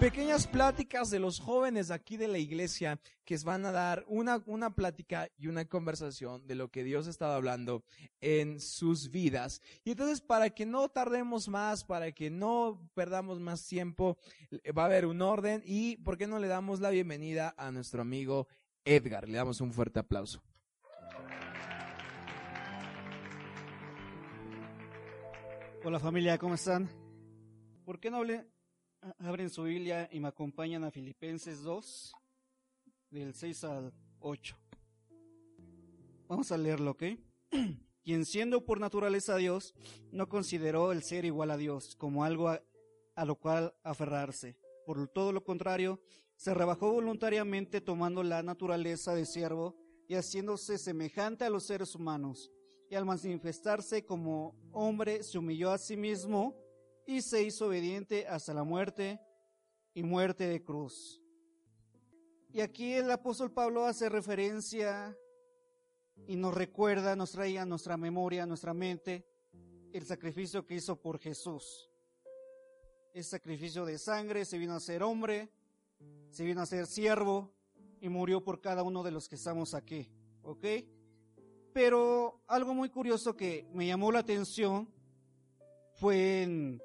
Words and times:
pequeñas 0.00 0.46
pláticas 0.46 1.08
de 1.10 1.18
los 1.18 1.40
jóvenes 1.40 1.90
aquí 1.90 2.18
de 2.18 2.28
la 2.28 2.36
iglesia 2.36 3.00
que 3.24 3.36
van 3.38 3.64
a 3.64 3.72
dar 3.72 4.04
una, 4.08 4.42
una 4.46 4.74
plática 4.74 5.30
y 5.38 5.46
una 5.46 5.64
conversación 5.64 6.46
de 6.46 6.54
lo 6.54 6.70
que 6.70 6.84
Dios 6.84 7.06
ha 7.06 7.10
estado 7.10 7.32
hablando 7.32 7.82
en 8.20 8.60
sus 8.60 9.10
vidas. 9.10 9.62
Y 9.84 9.92
entonces, 9.92 10.20
para 10.20 10.50
que 10.50 10.66
no 10.66 10.88
tardemos 10.90 11.48
más, 11.48 11.84
para 11.84 12.12
que 12.12 12.30
no 12.30 12.86
perdamos 12.94 13.40
más 13.40 13.66
tiempo, 13.66 14.18
va 14.76 14.82
a 14.82 14.86
haber 14.86 15.06
un 15.06 15.22
orden 15.22 15.62
y 15.64 15.96
¿por 15.98 16.18
qué 16.18 16.26
no 16.26 16.38
le 16.38 16.48
damos 16.48 16.80
la 16.80 16.90
bienvenida 16.90 17.54
a 17.56 17.70
nuestro 17.70 18.02
amigo 18.02 18.48
Edgar? 18.84 19.28
Le 19.28 19.38
damos 19.38 19.60
un 19.62 19.72
fuerte 19.72 20.00
aplauso. 20.00 20.42
Hola 25.84 25.98
familia, 26.00 26.36
¿cómo 26.36 26.54
están? 26.54 26.88
¿Por 27.84 27.98
qué 27.98 28.10
no 28.10 28.24
le 28.24 28.55
abren 29.18 29.50
su 29.50 29.64
Biblia 29.64 30.08
y 30.12 30.20
me 30.20 30.28
acompañan 30.28 30.84
a 30.84 30.90
Filipenses 30.90 31.62
2, 31.62 32.12
del 33.10 33.34
6 33.34 33.64
al 33.64 33.92
8? 34.20 34.56
Vamos 36.28 36.50
a 36.52 36.58
leerlo, 36.58 36.92
¿ok? 36.92 37.04
Quien 38.04 38.24
siendo 38.24 38.64
por 38.64 38.80
naturaleza 38.80 39.36
Dios, 39.36 39.74
no 40.12 40.28
consideró 40.28 40.92
el 40.92 41.02
ser 41.02 41.24
igual 41.24 41.50
a 41.50 41.56
Dios 41.56 41.96
como 41.96 42.24
algo 42.24 42.48
a, 42.48 42.62
a 43.14 43.24
lo 43.24 43.36
cual 43.36 43.74
aferrarse. 43.82 44.56
Por 44.84 45.08
todo 45.08 45.32
lo 45.32 45.42
contrario, 45.42 46.00
se 46.36 46.54
rebajó 46.54 46.92
voluntariamente 46.92 47.80
tomando 47.80 48.22
la 48.22 48.42
naturaleza 48.42 49.14
de 49.14 49.26
siervo 49.26 49.76
y 50.08 50.14
haciéndose 50.14 50.78
semejante 50.78 51.44
a 51.44 51.50
los 51.50 51.64
seres 51.64 51.94
humanos. 51.94 52.52
Y 52.88 52.94
al 52.94 53.04
manifestarse 53.04 54.04
como 54.04 54.54
hombre, 54.72 55.22
se 55.22 55.38
humilló 55.38 55.72
a 55.72 55.78
sí 55.78 55.96
mismo 55.96 56.54
y 57.06 57.22
se 57.22 57.42
hizo 57.42 57.66
obediente 57.66 58.26
hasta 58.26 58.52
la 58.52 58.64
muerte 58.64 59.20
y 59.94 60.02
muerte 60.02 60.46
de 60.48 60.62
cruz. 60.62 61.22
Y 62.52 62.60
aquí 62.60 62.94
el 62.94 63.10
apóstol 63.10 63.52
Pablo 63.52 63.86
hace 63.86 64.08
referencia 64.08 65.16
y 66.26 66.36
nos 66.36 66.54
recuerda, 66.54 67.14
nos 67.14 67.32
trae 67.32 67.58
a 67.58 67.66
nuestra 67.66 67.96
memoria, 67.96 68.42
a 68.42 68.46
nuestra 68.46 68.74
mente, 68.74 69.26
el 69.92 70.04
sacrificio 70.04 70.66
que 70.66 70.74
hizo 70.74 71.00
por 71.00 71.18
Jesús. 71.18 71.90
El 73.14 73.24
sacrificio 73.24 73.84
de 73.84 73.98
sangre, 73.98 74.44
se 74.44 74.58
vino 74.58 74.74
a 74.74 74.80
ser 74.80 75.02
hombre, 75.02 75.50
se 76.30 76.44
vino 76.44 76.60
a 76.60 76.66
ser 76.66 76.86
siervo 76.86 77.52
y 78.00 78.08
murió 78.08 78.42
por 78.42 78.60
cada 78.60 78.82
uno 78.82 79.02
de 79.02 79.10
los 79.10 79.28
que 79.28 79.36
estamos 79.36 79.74
aquí. 79.74 80.10
¿Ok? 80.42 80.64
Pero 81.72 82.40
algo 82.46 82.74
muy 82.74 82.88
curioso 82.88 83.36
que 83.36 83.68
me 83.72 83.86
llamó 83.86 84.10
la 84.10 84.20
atención 84.20 84.88
fue 85.94 86.42
en, 86.42 86.82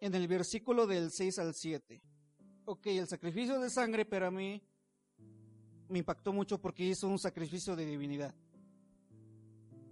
en 0.00 0.14
el 0.14 0.28
versículo 0.28 0.86
del 0.86 1.10
6 1.10 1.38
al 1.38 1.54
7. 1.54 2.02
Ok, 2.64 2.86
el 2.86 3.06
sacrificio 3.06 3.58
de 3.60 3.70
sangre 3.70 4.04
para 4.04 4.30
mí 4.30 4.62
me 5.88 5.98
impactó 5.98 6.32
mucho 6.32 6.60
porque 6.60 6.84
hizo 6.84 7.08
un 7.08 7.18
sacrificio 7.18 7.74
de 7.74 7.86
divinidad. 7.86 8.34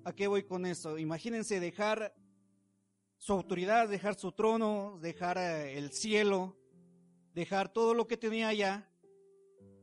¿A 0.05 0.13
qué 0.13 0.27
voy 0.27 0.45
con 0.45 0.67
eso? 0.67 0.99
Imagínense 0.99 1.59
dejar 1.59 2.15
su 3.17 3.33
autoridad, 3.33 3.89
dejar 3.89 4.15
su 4.15 4.33
trono, 4.33 4.99
dejar 5.01 5.39
eh, 5.39 5.79
el 5.79 5.91
cielo, 5.93 6.57
dejar 7.35 7.73
todo 7.73 7.95
lo 7.95 8.07
que 8.07 8.17
tenía 8.17 8.49
allá 8.49 8.89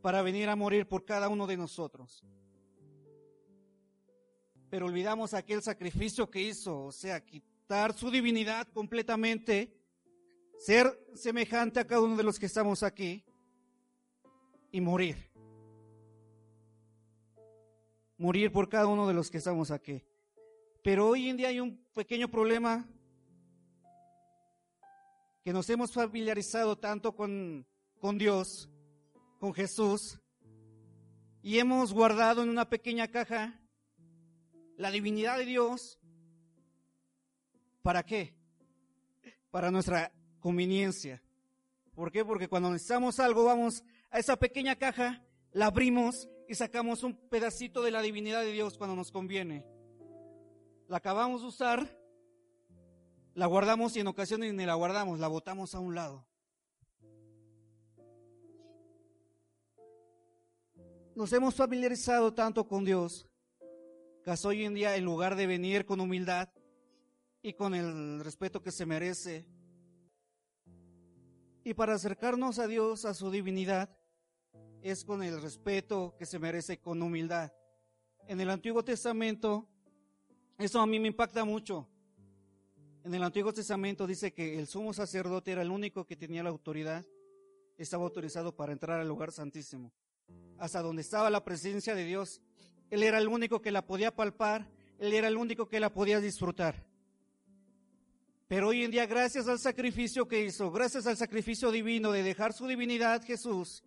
para 0.01 0.21
venir 0.21 0.49
a 0.49 0.55
morir 0.55 0.87
por 0.87 1.05
cada 1.05 1.29
uno 1.29 1.47
de 1.47 1.57
nosotros. 1.57 2.23
Pero 4.69 4.85
olvidamos 4.85 5.33
aquel 5.33 5.61
sacrificio 5.61 6.29
que 6.29 6.41
hizo, 6.41 6.85
o 6.85 6.91
sea, 6.91 7.23
quitar 7.23 7.93
su 7.93 8.09
divinidad 8.09 8.67
completamente, 8.69 9.82
ser 10.57 10.97
semejante 11.15 11.79
a 11.79 11.87
cada 11.87 12.01
uno 12.01 12.15
de 12.15 12.23
los 12.23 12.39
que 12.39 12.45
estamos 12.45 12.83
aquí 12.83 13.23
y 14.71 14.81
morir. 14.81 15.31
Morir 18.17 18.51
por 18.51 18.69
cada 18.69 18.87
uno 18.87 19.07
de 19.07 19.13
los 19.13 19.29
que 19.29 19.37
estamos 19.37 19.71
aquí. 19.71 20.03
Pero 20.83 21.09
hoy 21.09 21.29
en 21.29 21.37
día 21.37 21.49
hay 21.49 21.59
un 21.59 21.83
pequeño 21.93 22.29
problema 22.29 22.87
que 25.43 25.53
nos 25.53 25.69
hemos 25.69 25.91
familiarizado 25.91 26.77
tanto 26.77 27.15
con, 27.15 27.67
con 27.99 28.17
Dios, 28.17 28.69
con 29.39 29.53
Jesús, 29.53 30.19
y 31.41 31.59
hemos 31.59 31.93
guardado 31.93 32.41
en 32.41 32.49
una 32.49 32.69
pequeña 32.69 33.09
caja 33.09 33.59
la 34.77 34.89
divinidad 34.89 35.37
de 35.37 35.45
Dios. 35.45 35.99
¿Para 37.81 38.03
qué? 38.03 38.33
Para 39.51 39.69
nuestra 39.69 40.13
conveniencia. 40.43 41.23
¿Por 41.95 42.11
qué? 42.11 42.25
Porque 42.25 42.49
cuando 42.49 42.69
necesitamos 42.69 43.17
algo, 43.21 43.45
vamos 43.45 43.81
a 44.11 44.19
esa 44.19 44.35
pequeña 44.35 44.75
caja, 44.75 45.23
la 45.53 45.67
abrimos 45.67 46.27
y 46.49 46.55
sacamos 46.55 47.01
un 47.03 47.15
pedacito 47.29 47.81
de 47.81 47.91
la 47.91 48.01
divinidad 48.01 48.41
de 48.41 48.51
Dios 48.51 48.77
cuando 48.77 48.93
nos 48.93 49.09
conviene. 49.09 49.65
La 50.89 50.97
acabamos 50.97 51.43
de 51.43 51.47
usar, 51.47 51.97
la 53.33 53.45
guardamos 53.45 53.95
y 53.95 54.01
en 54.01 54.07
ocasiones 54.07 54.53
ni 54.53 54.65
la 54.65 54.73
guardamos, 54.73 55.17
la 55.17 55.29
botamos 55.29 55.75
a 55.75 55.79
un 55.79 55.95
lado. 55.95 56.27
Nos 61.15 61.31
hemos 61.31 61.55
familiarizado 61.55 62.33
tanto 62.33 62.67
con 62.67 62.83
Dios 62.83 63.29
que 64.25 64.35
hoy 64.45 64.65
en 64.65 64.73
día 64.73 64.97
en 64.97 65.05
lugar 65.05 65.37
de 65.37 65.47
venir 65.47 65.85
con 65.85 66.01
humildad 66.01 66.49
y 67.41 67.53
con 67.53 67.73
el 67.75 68.21
respeto 68.21 68.61
que 68.61 68.71
se 68.71 68.85
merece, 68.85 69.45
y 71.63 71.73
para 71.73 71.93
acercarnos 71.93 72.59
a 72.59 72.67
Dios, 72.67 73.05
a 73.05 73.13
su 73.13 73.31
divinidad, 73.31 73.89
es 74.81 75.05
con 75.05 75.23
el 75.23 75.41
respeto 75.41 76.13
que 76.17 76.25
se 76.25 76.39
merece, 76.39 76.79
con 76.79 77.01
humildad. 77.01 77.53
En 78.27 78.41
el 78.41 78.49
Antiguo 78.49 78.83
Testamento, 78.83 79.67
eso 80.57 80.81
a 80.81 80.85
mí 80.85 80.99
me 80.99 81.07
impacta 81.07 81.45
mucho. 81.45 81.87
En 83.03 83.13
el 83.13 83.23
Antiguo 83.23 83.53
Testamento 83.53 84.05
dice 84.05 84.33
que 84.33 84.59
el 84.59 84.67
sumo 84.67 84.93
sacerdote 84.93 85.51
era 85.51 85.61
el 85.61 85.71
único 85.71 86.05
que 86.05 86.15
tenía 86.15 86.43
la 86.43 86.49
autoridad, 86.49 87.05
estaba 87.77 88.03
autorizado 88.03 88.55
para 88.55 88.73
entrar 88.73 88.99
al 88.99 89.07
lugar 89.07 89.31
santísimo, 89.31 89.91
hasta 90.57 90.81
donde 90.81 91.01
estaba 91.01 91.29
la 91.29 91.43
presencia 91.43 91.95
de 91.95 92.05
Dios. 92.05 92.41
Él 92.89 93.03
era 93.03 93.17
el 93.17 93.27
único 93.27 93.61
que 93.61 93.71
la 93.71 93.85
podía 93.85 94.15
palpar, 94.15 94.69
él 94.99 95.13
era 95.13 95.27
el 95.27 95.37
único 95.37 95.67
que 95.67 95.79
la 95.79 95.91
podía 95.91 96.19
disfrutar. 96.19 96.85
Pero 98.47 98.69
hoy 98.69 98.83
en 98.83 98.91
día, 98.91 99.05
gracias 99.05 99.47
al 99.47 99.59
sacrificio 99.59 100.27
que 100.27 100.45
hizo, 100.45 100.71
gracias 100.71 101.07
al 101.07 101.17
sacrificio 101.17 101.71
divino 101.71 102.11
de 102.11 102.23
dejar 102.23 102.53
su 102.53 102.67
divinidad 102.67 103.23
Jesús, 103.23 103.83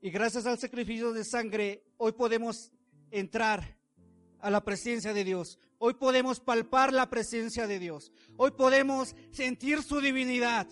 y 0.00 0.10
gracias 0.10 0.46
al 0.46 0.58
sacrificio 0.58 1.12
de 1.12 1.24
sangre, 1.24 1.82
hoy 1.96 2.12
podemos 2.12 2.70
entrar 3.10 3.76
a 4.40 4.50
la 4.50 4.62
presencia 4.62 5.12
de 5.12 5.24
Dios. 5.24 5.58
Hoy 5.78 5.94
podemos 5.94 6.38
palpar 6.38 6.92
la 6.92 7.10
presencia 7.10 7.66
de 7.66 7.80
Dios. 7.80 8.12
Hoy 8.36 8.52
podemos 8.52 9.16
sentir 9.32 9.82
su 9.82 10.00
divinidad. 10.00 10.68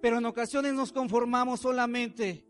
Pero 0.00 0.18
en 0.18 0.24
ocasiones 0.24 0.72
nos 0.72 0.92
conformamos 0.92 1.60
solamente 1.60 2.46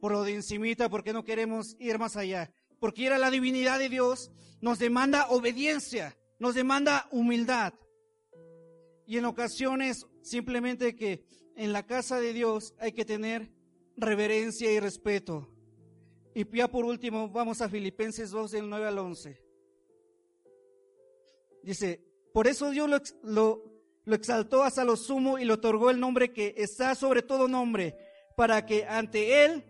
por 0.00 0.12
lo 0.12 0.24
de 0.24 0.34
encimita, 0.34 0.90
porque 0.90 1.12
no 1.12 1.24
queremos 1.24 1.76
ir 1.78 1.98
más 1.98 2.16
allá. 2.16 2.52
Porque 2.78 3.02
ir 3.02 3.12
la 3.12 3.30
divinidad 3.30 3.78
de 3.78 3.88
Dios 3.88 4.30
nos 4.60 4.78
demanda 4.78 5.28
obediencia, 5.30 6.18
nos 6.38 6.54
demanda 6.54 7.08
humildad. 7.12 7.72
Y 9.12 9.18
en 9.18 9.26
ocasiones 9.26 10.06
simplemente 10.22 10.96
que 10.96 11.22
en 11.54 11.74
la 11.74 11.82
casa 11.82 12.18
de 12.18 12.32
Dios 12.32 12.74
hay 12.78 12.92
que 12.92 13.04
tener 13.04 13.52
reverencia 13.94 14.72
y 14.72 14.80
respeto. 14.80 15.50
Y 16.34 16.46
ya 16.56 16.66
por 16.66 16.86
último, 16.86 17.28
vamos 17.28 17.60
a 17.60 17.68
Filipenses 17.68 18.30
2 18.30 18.52
del 18.52 18.70
9 18.70 18.86
al 18.86 18.98
11. 18.98 19.38
Dice, 21.62 22.02
por 22.32 22.46
eso 22.46 22.70
Dios 22.70 22.88
lo, 22.88 22.96
lo, 23.22 23.82
lo, 24.06 24.14
exaltó 24.14 24.62
hasta 24.62 24.82
lo 24.82 24.96
sumo 24.96 25.38
y 25.38 25.44
le 25.44 25.52
otorgó 25.52 25.90
el 25.90 26.00
nombre 26.00 26.32
que 26.32 26.54
está 26.56 26.94
sobre 26.94 27.20
todo 27.20 27.48
nombre, 27.48 27.98
para 28.34 28.64
que 28.64 28.86
ante 28.86 29.44
Él, 29.44 29.62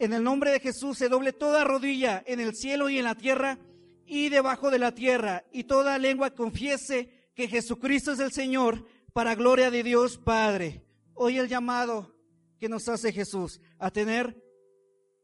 en 0.00 0.12
el 0.12 0.24
nombre 0.24 0.50
de 0.50 0.58
Jesús, 0.58 0.98
se 0.98 1.08
doble 1.08 1.32
toda 1.32 1.62
rodilla 1.62 2.24
en 2.26 2.40
el 2.40 2.56
cielo 2.56 2.90
y 2.90 2.98
en 2.98 3.04
la 3.04 3.14
tierra 3.14 3.60
y 4.04 4.30
debajo 4.30 4.72
de 4.72 4.80
la 4.80 4.92
tierra, 4.96 5.44
y 5.52 5.62
toda 5.62 5.96
lengua 5.96 6.34
confiese 6.34 7.21
que 7.34 7.48
Jesucristo 7.48 8.12
es 8.12 8.20
el 8.20 8.32
Señor, 8.32 8.86
para 9.12 9.34
gloria 9.34 9.70
de 9.70 9.82
Dios 9.82 10.18
Padre. 10.18 10.84
Hoy 11.14 11.38
el 11.38 11.48
llamado 11.48 12.14
que 12.58 12.68
nos 12.68 12.88
hace 12.88 13.12
Jesús 13.12 13.60
a 13.78 13.90
tener 13.90 14.42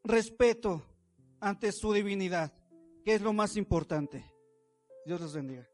respeto 0.03 0.85
ante 1.39 1.71
su 1.71 1.93
divinidad, 1.93 2.53
que 3.03 3.15
es 3.15 3.21
lo 3.21 3.33
más 3.33 3.55
importante. 3.55 4.25
Dios 5.05 5.21
los 5.21 5.33
bendiga. 5.33 5.67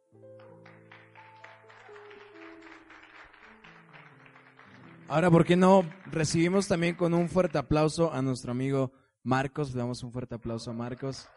Ahora, 5.08 5.30
¿por 5.30 5.46
qué 5.46 5.56
no 5.56 5.84
recibimos 6.08 6.68
también 6.68 6.96
con 6.96 7.14
un 7.14 7.30
fuerte 7.30 7.58
aplauso 7.58 8.12
a 8.12 8.22
nuestro 8.22 8.52
amigo 8.52 8.92
Marcos? 9.24 9.74
Le 9.74 9.80
damos 9.80 10.02
un 10.04 10.12
fuerte 10.12 10.36
aplauso 10.36 10.72
a 10.72 10.74
Marcos. 10.74 11.30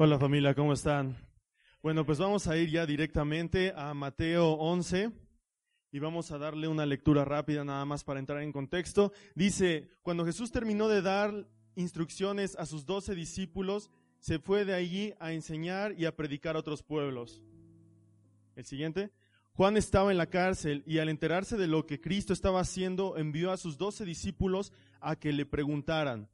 Hola 0.00 0.16
familia, 0.16 0.54
¿cómo 0.54 0.74
están? 0.74 1.16
Bueno, 1.82 2.06
pues 2.06 2.20
vamos 2.20 2.46
a 2.46 2.56
ir 2.56 2.70
ya 2.70 2.86
directamente 2.86 3.72
a 3.74 3.94
Mateo 3.94 4.52
11 4.52 5.10
y 5.90 5.98
vamos 5.98 6.30
a 6.30 6.38
darle 6.38 6.68
una 6.68 6.86
lectura 6.86 7.24
rápida 7.24 7.64
nada 7.64 7.84
más 7.84 8.04
para 8.04 8.20
entrar 8.20 8.40
en 8.42 8.52
contexto. 8.52 9.10
Dice, 9.34 9.88
cuando 10.02 10.24
Jesús 10.24 10.52
terminó 10.52 10.86
de 10.86 11.02
dar 11.02 11.48
instrucciones 11.74 12.54
a 12.60 12.66
sus 12.66 12.86
doce 12.86 13.16
discípulos, 13.16 13.90
se 14.20 14.38
fue 14.38 14.64
de 14.64 14.74
allí 14.74 15.14
a 15.18 15.32
enseñar 15.32 15.98
y 15.98 16.04
a 16.04 16.14
predicar 16.14 16.54
a 16.54 16.60
otros 16.60 16.84
pueblos. 16.84 17.42
El 18.54 18.66
siguiente. 18.66 19.10
Juan 19.54 19.76
estaba 19.76 20.12
en 20.12 20.18
la 20.18 20.30
cárcel 20.30 20.84
y 20.86 20.98
al 20.98 21.08
enterarse 21.08 21.56
de 21.56 21.66
lo 21.66 21.86
que 21.86 22.00
Cristo 22.00 22.32
estaba 22.32 22.60
haciendo, 22.60 23.16
envió 23.16 23.50
a 23.50 23.56
sus 23.56 23.76
doce 23.78 24.04
discípulos 24.04 24.72
a 25.00 25.16
que 25.16 25.32
le 25.32 25.44
preguntaran, 25.44 26.28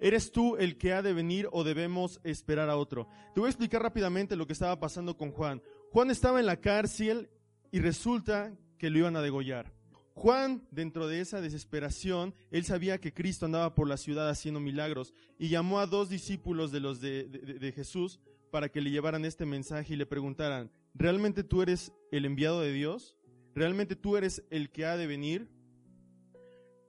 ¿eres 0.00 0.32
tú 0.32 0.56
el 0.56 0.76
que 0.78 0.92
ha 0.92 1.02
de 1.02 1.12
venir 1.12 1.48
o 1.52 1.64
debemos 1.64 2.20
esperar 2.24 2.70
a 2.70 2.76
otro? 2.76 3.08
Te 3.34 3.40
voy 3.40 3.48
a 3.48 3.50
explicar 3.50 3.82
rápidamente 3.82 4.36
lo 4.36 4.46
que 4.46 4.52
estaba 4.52 4.78
pasando 4.80 5.16
con 5.16 5.32
Juan. 5.32 5.62
Juan 5.90 6.10
estaba 6.10 6.40
en 6.40 6.46
la 6.46 6.60
cárcel 6.60 7.30
y 7.70 7.80
resulta 7.80 8.56
que 8.78 8.90
lo 8.90 8.98
iban 8.98 9.16
a 9.16 9.22
degollar. 9.22 9.72
Juan, 10.18 10.66
dentro 10.72 11.06
de 11.06 11.20
esa 11.20 11.40
desesperación, 11.40 12.34
él 12.50 12.64
sabía 12.64 12.98
que 12.98 13.14
Cristo 13.14 13.46
andaba 13.46 13.76
por 13.76 13.88
la 13.88 13.96
ciudad 13.96 14.28
haciendo 14.28 14.58
milagros 14.58 15.14
y 15.38 15.48
llamó 15.48 15.78
a 15.78 15.86
dos 15.86 16.08
discípulos 16.08 16.72
de 16.72 16.80
los 16.80 17.00
de, 17.00 17.24
de, 17.28 17.72
Jesús 17.72 18.18
para 18.50 18.68
que 18.68 18.80
le 18.80 18.90
llevaran 18.90 19.24
este 19.24 19.46
mensaje 19.46 19.94
y 19.94 19.96
le 19.96 20.06
preguntaran, 20.06 20.72
¿realmente 20.92 21.44
tú 21.44 21.62
eres 21.62 21.92
el 22.10 22.24
enviado 22.24 22.60
de 22.60 22.72
Dios? 22.72 23.16
¿Realmente 23.54 23.94
tú 23.94 24.16
eres 24.16 24.42
el 24.50 24.70
que 24.70 24.86
ha 24.86 24.96
de 24.96 25.06
venir? 25.06 25.48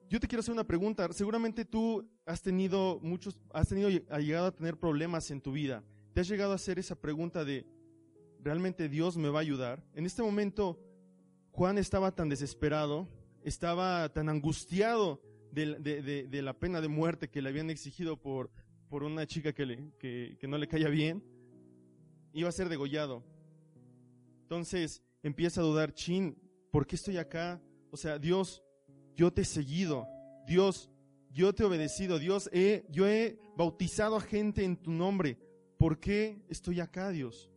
Yo 0.09 0.19
te 0.19 0.27
quiero 0.27 0.39
hacer 0.39 0.53
una 0.53 0.65
pregunta. 0.65 1.07
Seguramente 1.13 1.65
tú 1.65 2.09
has 2.29 2.43
tenido 2.43 2.99
muchos, 3.01 3.39
has 3.51 3.67
tenido, 3.67 3.89
has 4.07 4.23
llegado 4.23 4.45
a 4.45 4.51
tener 4.51 4.77
problemas 4.77 5.31
en 5.31 5.41
tu 5.41 5.51
vida. 5.51 5.83
¿Te 6.13 6.21
has 6.21 6.27
llegado 6.27 6.51
a 6.51 6.55
hacer 6.55 6.77
esa 6.77 6.93
pregunta 6.93 7.43
de, 7.43 7.65
¿realmente 8.43 8.87
Dios 8.87 9.17
me 9.17 9.29
va 9.29 9.39
a 9.39 9.41
ayudar? 9.41 9.83
En 9.95 10.05
este 10.05 10.21
momento, 10.21 10.79
Juan 11.49 11.79
estaba 11.79 12.11
tan 12.11 12.29
desesperado, 12.29 13.09
estaba 13.43 14.07
tan 14.09 14.29
angustiado 14.29 15.19
de, 15.51 16.29
la 16.43 16.53
pena 16.53 16.81
de 16.81 16.87
muerte 16.87 17.31
que 17.31 17.41
le 17.41 17.49
habían 17.49 17.71
exigido 17.71 18.15
por, 18.15 18.51
por 18.89 19.01
una 19.01 19.25
chica 19.25 19.51
que, 19.51 19.65
le, 19.65 19.91
que, 19.97 20.47
no 20.47 20.59
le 20.59 20.67
caía 20.67 20.89
bien, 20.89 21.23
iba 22.31 22.47
a 22.47 22.51
ser 22.51 22.69
degollado. 22.69 23.23
Entonces 24.43 25.01
empieza 25.23 25.61
a 25.61 25.63
dudar, 25.63 25.95
chin, 25.95 26.37
¿por 26.71 26.85
qué 26.85 26.95
estoy 26.95 27.17
acá? 27.17 27.59
O 27.89 27.97
sea, 27.97 28.19
Dios, 28.19 28.63
yo 29.15 29.33
te 29.33 29.41
he 29.41 29.45
seguido, 29.45 30.07
Dios, 30.45 30.91
yo 31.31 31.53
te 31.53 31.63
he 31.63 31.65
obedecido, 31.65 32.19
Dios, 32.19 32.49
he, 32.53 32.85
yo 32.89 33.07
he 33.07 33.39
bautizado 33.55 34.15
a 34.15 34.21
gente 34.21 34.63
en 34.63 34.77
tu 34.77 34.91
nombre, 34.91 35.37
¿por 35.77 35.99
qué 35.99 36.41
estoy 36.49 36.79
acá, 36.79 37.09
Dios? 37.09 37.49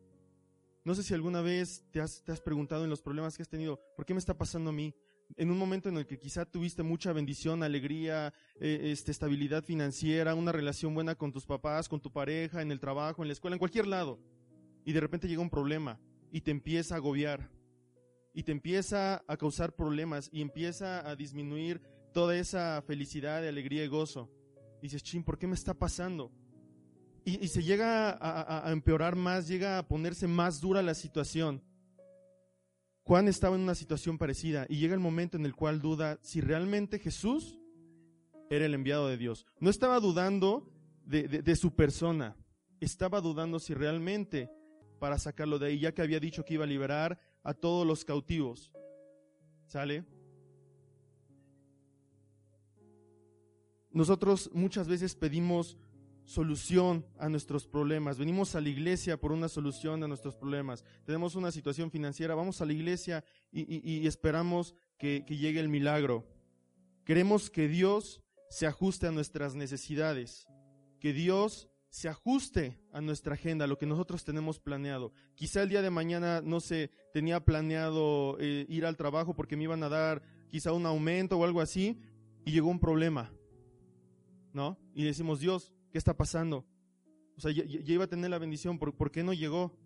No 0.84 0.94
sé 0.94 1.02
si 1.02 1.14
alguna 1.14 1.42
vez 1.42 1.84
te 1.92 2.00
has, 2.00 2.22
preguntado 2.44 2.84
en 2.84 2.90
los 2.90 3.02
problemas 3.02 3.36
que 3.36 3.42
has 3.42 3.48
tenido, 3.48 3.80
¿por 3.96 4.04
qué 4.04 4.14
me 4.14 4.18
está 4.18 4.36
pasando 4.36 4.70
a 4.70 4.72
mí? 4.72 4.94
En 5.36 5.50
un 5.50 5.56
momento 5.56 5.88
en 5.88 5.96
el 5.96 6.06
que 6.06 6.18
quizá 6.18 6.44
tuviste 6.44 6.82
mucha 6.82 7.12
bendición, 7.12 7.62
alegría, 7.62 8.34
eh, 8.60 8.90
este, 8.92 9.12
estabilidad 9.12 9.64
financiera, 9.64 10.34
una 10.34 10.52
relación 10.52 10.92
buena 10.92 11.14
con 11.14 11.32
tus 11.32 11.46
papás, 11.46 11.88
con 11.88 12.00
tu 12.00 12.12
pareja, 12.12 12.60
en 12.60 12.72
el 12.72 12.80
trabajo, 12.80 13.22
en 13.22 13.28
la 13.28 13.32
escuela, 13.32 13.54
en 13.54 13.60
cualquier 13.60 13.86
lado. 13.86 14.18
Y 14.84 14.92
de 14.92 15.00
repente 15.00 15.28
llega 15.28 15.40
un 15.40 15.50
problema 15.50 16.00
y 16.32 16.40
te 16.40 16.50
empieza 16.50 16.94
a 16.94 16.98
agobiar. 16.98 17.48
Y 18.34 18.42
te 18.42 18.52
empieza 18.52 19.22
a 19.26 19.36
causar 19.36 19.74
problemas 19.74 20.28
y 20.32 20.40
empieza 20.42 21.08
a 21.08 21.14
disminuir 21.14 21.80
toda 22.12 22.36
esa 22.36 22.82
felicidad, 22.82 23.46
alegría 23.46 23.84
y 23.84 23.88
gozo. 23.88 24.30
dices, 24.80 25.02
chin, 25.02 25.24
¿por 25.24 25.38
qué 25.38 25.46
me 25.46 25.54
está 25.54 25.74
pasando? 25.74 26.30
y, 27.24 27.48
se 27.48 27.62
llega 27.62 28.18
a, 28.20 28.70
empeorar 28.72 29.16
más, 29.16 29.46
llega 29.46 29.78
a 29.78 29.86
ponerse 29.86 30.26
más 30.26 30.60
dura 30.60 30.82
la 30.82 30.94
situación. 30.94 31.62
Juan 33.04 33.28
estaba 33.28 33.56
en 33.56 33.62
una 33.62 33.74
situación 33.74 34.18
parecida 34.18 34.66
y 34.68 34.78
llega 34.78 34.94
el 34.94 35.00
momento 35.00 35.36
en 35.36 35.44
el 35.44 35.54
cual 35.54 35.80
duda 35.80 36.18
si 36.22 36.40
realmente 36.40 36.98
Jesús 36.98 37.58
era 38.50 38.66
el 38.66 38.74
enviado 38.74 39.08
de 39.08 39.16
Dios. 39.16 39.46
No 39.60 39.70
estaba 39.70 40.00
dudando 40.00 40.68
de, 41.04 41.56
su 41.56 41.74
persona, 41.74 42.36
estaba 42.80 43.20
dudando 43.20 43.58
si 43.58 43.74
realmente 43.74 44.50
para 44.98 45.18
sacarlo 45.18 45.58
de 45.58 45.68
ahí, 45.68 45.80
ya 45.80 45.92
que 45.92 46.02
había 46.02 46.20
dicho 46.20 46.44
que 46.44 46.54
iba 46.54 46.64
a 46.64 46.68
liberar 46.68 47.18
a 47.42 47.54
todos 47.54 47.86
los 47.86 48.04
cautivos. 48.04 48.72
¿Sale? 49.66 50.04
Nosotros 53.92 54.50
muchas 54.52 54.88
veces 54.88 55.14
pedimos 55.14 55.76
solución 56.24 57.04
a 57.18 57.28
nuestros 57.28 57.66
problemas. 57.66 58.18
Venimos 58.18 58.54
a 58.54 58.60
la 58.60 58.68
iglesia 58.68 59.20
por 59.20 59.32
una 59.32 59.48
solución 59.48 60.02
a 60.02 60.08
nuestros 60.08 60.36
problemas. 60.36 60.84
Tenemos 61.04 61.34
una 61.34 61.50
situación 61.50 61.90
financiera, 61.90 62.34
vamos 62.34 62.60
a 62.60 62.66
la 62.66 62.72
iglesia 62.72 63.24
y, 63.50 64.06
esperamos 64.06 64.74
que, 64.98 65.24
llegue 65.28 65.60
el 65.60 65.68
milagro. 65.68 66.26
Queremos 67.04 67.50
que 67.50 67.68
Dios 67.68 68.22
se 68.48 68.66
ajuste 68.66 69.08
a 69.08 69.12
nuestras 69.12 69.54
necesidades, 69.54 70.46
que 71.00 71.12
Dios 71.12 71.68
se 71.88 72.08
ajuste 72.08 72.78
a 72.92 73.02
nuestra 73.02 73.34
agenda, 73.34 73.64
a 73.64 73.68
lo 73.68 73.76
que 73.76 73.86
nosotros 73.86 74.24
tenemos 74.24 74.58
planeado. 74.58 75.12
Quizá 75.34 75.62
el 75.62 75.68
día 75.68 75.82
de 75.82 75.90
mañana, 75.90 76.40
no 76.42 76.60
sé, 76.60 76.90
tenía 77.12 77.44
planeado 77.44 78.38
eh, 78.40 78.64
ir 78.68 78.86
al 78.86 78.96
trabajo 78.96 79.34
porque 79.34 79.56
me 79.56 79.64
iban 79.64 79.82
a 79.82 79.90
dar 79.90 80.22
quizá 80.48 80.72
un 80.72 80.86
aumento 80.86 81.36
o 81.36 81.44
algo 81.44 81.60
así, 81.60 82.00
y 82.44 82.52
llegó 82.52 82.68
un 82.68 82.80
problema, 82.80 83.30
¿no? 84.52 84.78
Y 84.94 85.04
decimos, 85.04 85.40
Dios, 85.40 85.72
¿Qué 85.92 85.98
está 85.98 86.16
pasando? 86.16 86.64
O 87.36 87.40
sea, 87.40 87.52
ya, 87.52 87.64
iba 87.66 88.04
a 88.04 88.08
tener 88.08 88.30
la 88.30 88.38
bendición, 88.38 88.78
¿por, 88.78 89.10
qué 89.10 89.22
no 89.22 89.34
llegó? 89.34 89.78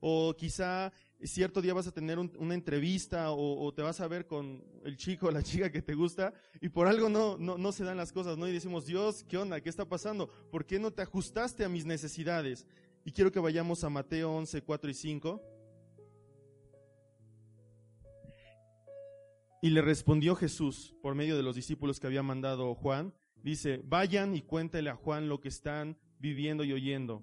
O 0.00 0.34
quizá 0.36 0.92
cierto 1.22 1.62
día 1.62 1.72
vas 1.72 1.86
a 1.86 1.92
tener 1.92 2.18
una 2.18 2.54
entrevista 2.54 3.30
o, 3.30 3.72
te 3.72 3.82
vas 3.82 4.00
a 4.00 4.08
ver 4.08 4.26
con 4.26 4.64
el 4.84 4.96
chico 4.96 5.28
o 5.28 5.30
la 5.30 5.42
chica 5.44 5.70
que 5.70 5.80
te 5.80 5.94
gusta 5.94 6.34
y 6.60 6.68
por 6.68 6.88
algo 6.88 7.08
no, 7.08 7.38
no, 7.38 7.56
no 7.56 7.72
se 7.72 7.84
dan 7.84 7.96
las 7.96 8.12
cosas, 8.12 8.36
¿no? 8.36 8.48
Y 8.48 8.52
decimos, 8.52 8.84
Dios, 8.84 9.22
¿qué 9.24 9.38
onda? 9.38 9.60
¿Qué 9.60 9.68
está 9.68 9.88
pasando? 9.88 10.28
¿Por 10.50 10.66
qué 10.66 10.80
no 10.80 10.90
te 10.90 11.02
ajustaste 11.02 11.64
a 11.64 11.68
mis 11.68 11.86
necesidades? 11.86 12.66
Y 13.04 13.12
quiero 13.12 13.30
que 13.30 13.38
vayamos 13.38 13.84
a 13.84 13.90
Mateo 13.90 14.32
11, 14.32 14.60
4 14.62 14.90
y 14.90 14.94
5. 14.94 15.42
Y 19.62 19.70
le 19.70 19.82
respondió 19.82 20.34
Jesús 20.34 20.96
por 21.00 21.14
medio 21.14 21.36
de 21.36 21.42
los 21.44 21.54
discípulos 21.54 22.00
que 22.00 22.06
había 22.08 22.22
mandado 22.22 22.74
Juan, 22.74 23.14
Dice, 23.44 23.82
vayan 23.84 24.34
y 24.34 24.40
cuéntele 24.40 24.88
a 24.88 24.96
Juan 24.96 25.28
lo 25.28 25.38
que 25.38 25.48
están 25.48 25.98
viviendo 26.18 26.64
y 26.64 26.72
oyendo. 26.72 27.22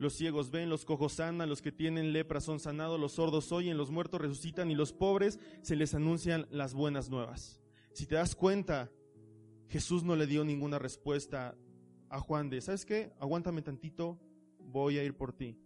Los 0.00 0.14
ciegos 0.14 0.50
ven, 0.50 0.68
los 0.68 0.84
cojos 0.84 1.12
sanan, 1.12 1.48
los 1.48 1.62
que 1.62 1.70
tienen 1.70 2.12
lepra 2.12 2.40
son 2.40 2.58
sanados, 2.58 2.98
los 2.98 3.12
sordos 3.12 3.52
oyen, 3.52 3.76
los 3.76 3.92
muertos 3.92 4.20
resucitan 4.20 4.72
y 4.72 4.74
los 4.74 4.92
pobres 4.92 5.38
se 5.62 5.76
les 5.76 5.94
anuncian 5.94 6.48
las 6.50 6.74
buenas 6.74 7.10
nuevas. 7.10 7.60
Si 7.92 8.06
te 8.06 8.16
das 8.16 8.34
cuenta, 8.34 8.90
Jesús 9.68 10.02
no 10.02 10.16
le 10.16 10.26
dio 10.26 10.44
ninguna 10.44 10.80
respuesta 10.80 11.56
a 12.10 12.18
Juan 12.18 12.50
de, 12.50 12.60
¿sabes 12.60 12.84
qué? 12.84 13.12
Aguántame 13.20 13.62
tantito, 13.62 14.18
voy 14.58 14.98
a 14.98 15.04
ir 15.04 15.16
por 15.16 15.32
ti. 15.32 15.61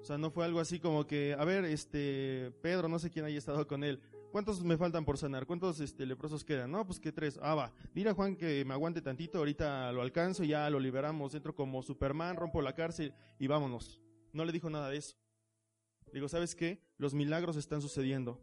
O 0.00 0.04
sea, 0.04 0.18
no 0.18 0.30
fue 0.30 0.44
algo 0.44 0.60
así 0.60 0.80
como 0.80 1.06
que, 1.06 1.36
a 1.38 1.44
ver, 1.44 1.64
este, 1.64 2.52
Pedro, 2.62 2.88
no 2.88 2.98
sé 2.98 3.10
quién 3.10 3.24
haya 3.24 3.38
estado 3.38 3.66
con 3.66 3.84
él, 3.84 4.00
¿Cuántos 4.30 4.62
me 4.62 4.76
faltan 4.76 5.04
por 5.04 5.18
sanar? 5.18 5.44
¿Cuántos 5.44 5.80
este, 5.80 6.06
leprosos 6.06 6.44
quedan? 6.44 6.70
No, 6.70 6.86
pues 6.86 7.00
que 7.00 7.10
tres. 7.10 7.38
Ah, 7.42 7.56
va. 7.56 7.72
Mira, 7.94 8.14
Juan, 8.14 8.36
que 8.36 8.64
me 8.64 8.74
aguante 8.74 9.02
tantito, 9.02 9.38
ahorita 9.38 9.90
lo 9.90 10.02
alcanzo, 10.02 10.44
ya 10.44 10.70
lo 10.70 10.78
liberamos. 10.78 11.34
Entro 11.34 11.52
como 11.52 11.82
Superman, 11.82 12.36
rompo 12.36 12.62
la 12.62 12.72
cárcel 12.72 13.12
y 13.40 13.48
vámonos. 13.48 14.00
No 14.32 14.44
le 14.44 14.52
dijo 14.52 14.70
nada 14.70 14.88
de 14.88 14.98
eso. 14.98 15.16
Digo, 16.12 16.28
¿sabes 16.28 16.54
qué? 16.54 16.80
Los 16.96 17.12
milagros 17.12 17.56
están 17.56 17.82
sucediendo. 17.82 18.40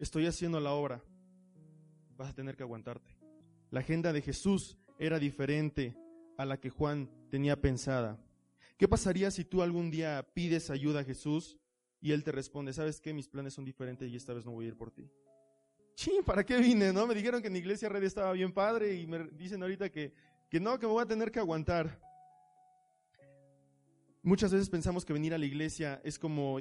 Estoy 0.00 0.26
haciendo 0.26 0.58
la 0.58 0.72
obra. 0.72 1.04
Vas 2.16 2.30
a 2.30 2.34
tener 2.34 2.56
que 2.56 2.64
aguantarte. 2.64 3.16
La 3.70 3.80
agenda 3.80 4.12
de 4.12 4.20
Jesús 4.20 4.76
era 4.98 5.20
diferente 5.20 5.96
a 6.36 6.44
la 6.44 6.58
que 6.58 6.70
Juan 6.70 7.08
tenía 7.30 7.60
pensada. 7.60 8.18
¿Qué 8.76 8.88
pasaría 8.88 9.30
si 9.30 9.44
tú 9.44 9.62
algún 9.62 9.90
día 9.90 10.26
pides 10.34 10.70
ayuda 10.70 11.00
a 11.00 11.04
Jesús 11.04 11.56
y 12.00 12.12
él 12.12 12.22
te 12.22 12.32
responde, 12.32 12.72
¿sabes 12.72 13.00
qué? 13.00 13.14
Mis 13.14 13.28
planes 13.28 13.54
son 13.54 13.64
diferentes 13.64 14.10
y 14.10 14.16
esta 14.16 14.34
vez 14.34 14.44
no 14.44 14.52
voy 14.52 14.66
a 14.66 14.68
ir 14.68 14.76
por 14.76 14.90
ti. 14.90 15.08
Ching, 15.94 16.22
¿para 16.22 16.44
qué 16.44 16.58
vine? 16.58 16.92
¿No? 16.92 17.06
Me 17.06 17.14
dijeron 17.14 17.40
que 17.40 17.48
en 17.48 17.56
iglesia 17.56 17.88
red 17.88 18.02
estaba 18.02 18.32
bien 18.32 18.52
padre 18.52 18.94
y 18.94 19.06
me 19.06 19.24
dicen 19.28 19.62
ahorita 19.62 19.90
que, 19.90 20.12
que 20.50 20.60
no, 20.60 20.78
que 20.78 20.86
me 20.86 20.92
voy 20.92 21.02
a 21.02 21.06
tener 21.06 21.30
que 21.30 21.38
aguantar. 21.38 22.00
Muchas 24.22 24.52
veces 24.52 24.68
pensamos 24.68 25.04
que 25.04 25.12
venir 25.12 25.32
a 25.34 25.38
la 25.38 25.46
iglesia 25.46 26.00
es 26.04 26.18
como 26.18 26.60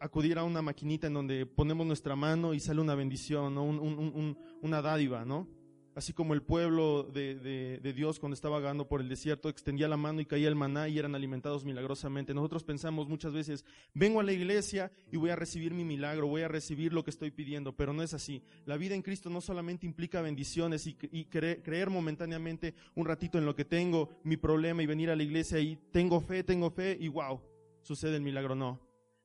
acudir 0.00 0.38
a 0.38 0.44
una 0.44 0.62
maquinita 0.62 1.08
en 1.08 1.14
donde 1.14 1.44
ponemos 1.44 1.86
nuestra 1.86 2.16
mano 2.16 2.54
y 2.54 2.60
sale 2.60 2.80
una 2.80 2.94
bendición, 2.94 3.54
¿no? 3.54 3.64
una 3.64 4.80
dádiva, 4.80 5.24
¿no? 5.24 5.46
Así 5.94 6.12
como 6.12 6.34
el 6.34 6.42
pueblo 6.42 7.02
de, 7.02 7.34
de, 7.34 7.92
Dios 7.92 8.20
cuando 8.20 8.34
estaba 8.34 8.60
vagando 8.60 8.86
por 8.86 9.00
el 9.00 9.08
desierto 9.08 9.48
extendía 9.48 9.88
la 9.88 9.96
mano 9.96 10.20
y 10.20 10.24
caía 10.24 10.46
el 10.46 10.54
maná 10.54 10.88
y 10.88 10.98
eran 10.98 11.16
alimentados 11.16 11.64
milagrosamente. 11.64 12.32
Nosotros 12.32 12.62
pensamos 12.62 13.08
muchas 13.08 13.32
veces, 13.32 13.64
vengo 13.92 14.20
a 14.20 14.22
la 14.22 14.32
iglesia 14.32 14.92
y 15.10 15.16
voy 15.16 15.30
a 15.30 15.36
recibir 15.36 15.74
mi 15.74 15.84
milagro, 15.84 16.28
voy 16.28 16.42
a 16.42 16.48
recibir 16.48 16.92
lo 16.92 17.02
que 17.02 17.10
estoy 17.10 17.32
pidiendo, 17.32 17.74
pero 17.74 17.92
no 17.92 18.04
es 18.04 18.14
así. 18.14 18.42
La 18.66 18.76
vida 18.76 18.94
en 18.94 19.02
Cristo 19.02 19.30
no 19.30 19.40
solamente 19.40 19.84
implica 19.84 20.22
bendiciones 20.22 20.86
y, 20.86 20.94
creer, 21.24 21.60
creer 21.62 21.90
momentáneamente 21.90 22.74
un 22.94 23.06
ratito 23.06 23.38
en 23.38 23.44
lo 23.44 23.56
que 23.56 23.64
tengo, 23.64 24.10
mi 24.22 24.36
problema 24.36 24.84
y 24.84 24.86
venir 24.86 25.10
a 25.10 25.16
la 25.16 25.24
iglesia 25.24 25.58
y 25.58 25.76
tengo 25.90 26.20
fe, 26.20 26.44
tengo 26.44 26.70
fe 26.70 26.96
y 27.00 27.08
wow, 27.08 27.40
sucede 27.82 28.16
el 28.16 28.22
milagro. 28.22 28.54
No. 28.54 28.80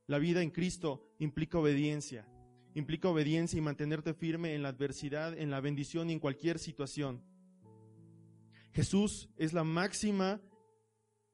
La 0.08 0.18
vida 0.18 0.42
en 0.42 0.50
Cristo 0.50 1.14
implica 1.20 1.60
obediencia 1.60 2.28
implica 2.76 3.10
obediencia 3.10 3.58
y 3.58 3.62
mantenerte 3.62 4.14
firme 4.14 4.54
en 4.54 4.62
la 4.62 4.70
adversidad, 4.70 5.38
en 5.38 5.50
la 5.50 5.62
bendición 5.62 6.10
y 6.10 6.14
en 6.14 6.20
cualquier 6.20 6.60
situación. 6.60 7.24
Jesús 8.74 9.30
es 9.38 9.54
la 9.54 9.64
máxima 9.64 10.42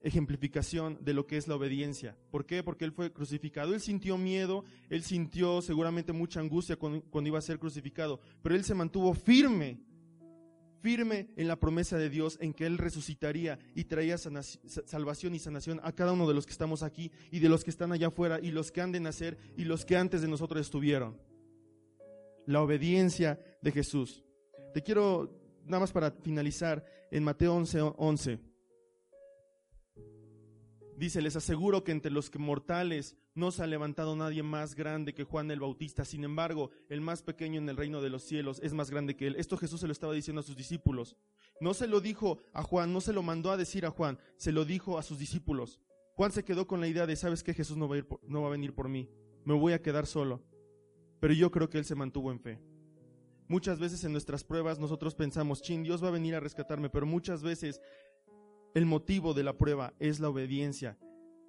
ejemplificación 0.04 1.00
de 1.02 1.14
lo 1.14 1.26
que 1.26 1.38
es 1.38 1.48
la 1.48 1.56
obediencia. 1.56 2.16
¿Por 2.30 2.46
qué? 2.46 2.64
Porque 2.64 2.86
Él 2.86 2.92
fue 2.92 3.12
crucificado. 3.12 3.74
Él 3.74 3.82
sintió 3.82 4.18
miedo, 4.18 4.64
Él 4.90 5.04
sintió 5.04 5.62
seguramente 5.62 6.14
mucha 6.14 6.40
angustia 6.40 6.76
cuando, 6.76 7.28
iba 7.28 7.40
a 7.40 7.42
ser 7.42 7.60
crucificado, 7.60 8.20
pero 8.44 8.56
Él 8.56 8.64
se 8.64 8.76
mantuvo 8.76 9.14
firme, 9.16 9.80
firme 10.82 11.30
en 11.36 11.48
la 11.48 11.60
promesa 11.60 11.98
de 11.98 12.10
Dios 12.10 12.38
en 12.42 12.54
que 12.54 12.68
Él 12.68 12.78
resucitaría 12.78 13.58
y 13.76 13.86
traía 13.86 14.18
salvación 14.18 15.34
y 15.34 15.40
sanación 15.40 15.80
a 15.84 15.92
cada 15.94 16.14
uno 16.14 16.28
de 16.28 16.36
los 16.36 16.46
que 16.46 16.52
estamos 16.52 16.84
aquí 16.84 17.12
y 17.32 17.40
de 17.40 17.50
los 17.50 17.64
que 17.64 17.72
están 17.72 17.92
allá 17.92 18.08
afuera 18.08 18.40
y 18.40 18.52
los 18.52 18.72
que 18.72 18.82
han 18.82 18.92
de 18.92 19.00
nacer 19.00 19.38
y 19.58 19.66
los 19.66 19.84
que 19.86 19.98
antes 19.98 20.22
de 20.22 20.28
nosotros 20.28 20.62
estuvieron 20.62 21.31
la 22.46 22.62
obediencia 22.62 23.40
de 23.62 23.72
Jesús. 23.72 24.24
Te 24.74 24.82
quiero, 24.82 25.38
nada 25.66 25.82
más 25.82 25.92
para 25.92 26.12
finalizar, 26.12 26.86
en 27.12 27.24
Mateo 27.24 27.54
11, 27.56 27.82
11. 27.98 28.40
Dice, 30.98 31.22
les 31.22 31.36
aseguro 31.36 31.84
que 31.84 31.92
entre 31.92 32.12
los 32.12 32.30
que 32.30 32.38
mortales 32.38 33.18
no 33.34 33.52
se 33.52 33.64
ha 33.64 33.68
levantado 33.68 34.16
nadie 34.16 34.44
más 34.44 34.76
grande 34.76 35.14
que 35.14 35.24
Juan 35.24 35.50
el 35.50 35.60
Bautista. 35.60 36.06
Sin 36.06 36.24
embargo, 36.24 36.70
el 36.90 37.02
más 37.02 37.24
pequeño 37.24 37.60
en 37.60 37.68
el 37.70 37.78
reino 37.78 38.02
de 38.02 38.10
los 38.10 38.24
cielos 38.24 38.60
es 38.62 38.74
más 38.74 38.92
grande 38.92 39.16
que 39.16 39.28
él. 39.28 39.36
Esto 39.38 39.58
Jesús 39.58 39.80
se 39.80 39.88
lo 39.88 39.94
estaba 39.94 40.14
diciendo 40.14 40.42
a 40.42 40.44
sus 40.44 40.56
discípulos. 40.56 41.18
No 41.60 41.74
se 41.74 41.88
lo 41.88 42.02
dijo 42.02 42.38
a 42.54 42.62
Juan, 42.62 42.94
no 42.94 43.02
se 43.02 43.14
lo 43.14 43.24
mandó 43.24 43.52
a 43.52 43.58
decir 43.58 43.86
a 43.86 43.92
Juan, 43.92 44.20
se 44.38 44.52
lo 44.52 44.64
dijo 44.64 44.98
a 44.98 45.04
sus 45.04 45.18
discípulos. 45.18 45.80
Juan 46.16 46.32
se 46.32 46.44
quedó 46.44 46.68
con 46.68 46.82
la 46.82 46.88
idea 46.88 47.08
de, 47.08 47.16
¿sabes 47.16 47.42
qué? 47.42 47.54
Jesús 47.54 47.78
no 47.78 47.88
va 47.88 47.98
a, 47.98 48.06
no 48.28 48.42
va 48.44 48.50
a 48.50 48.52
venir 48.52 48.76
por 48.76 48.88
mí. 48.88 49.10
Me 49.44 49.56
voy 49.56 49.74
a 49.74 49.82
quedar 49.82 50.06
solo 50.06 50.44
pero 51.22 51.34
yo 51.34 51.52
creo 51.52 51.70
que 51.70 51.78
Él 51.78 51.86
se 51.86 51.96
mantuvo 51.96 52.32
en 52.32 52.40
fe. 52.42 52.60
Muchas 53.48 53.80
veces 53.80 54.04
en 54.04 54.12
nuestras 54.12 54.44
pruebas 54.44 54.80
nosotros 54.80 55.14
pensamos, 55.14 55.62
chin, 55.62 55.84
Dios 55.84 56.04
va 56.04 56.08
a 56.08 56.12
venir 56.12 56.36
a 56.36 56.40
rescatarme, 56.40 56.90
pero 56.90 57.06
muchas 57.06 57.44
veces 57.44 57.80
el 58.74 58.86
motivo 58.86 59.34
de 59.34 59.44
la 59.44 59.58
prueba 59.58 59.94
es 60.00 60.20
la 60.20 60.30
obediencia. 60.30 60.98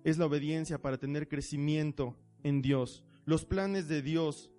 Es 0.05 0.19
la 0.19 0.27
obediencia 0.27 0.81
para 0.81 0.99
tener 0.99 1.27
crecimiento 1.27 2.19
en 2.43 2.61
Dios. 2.61 3.03
Los 3.25 3.47
planes 3.47 3.89
de 3.89 4.03
Dios 4.03 4.51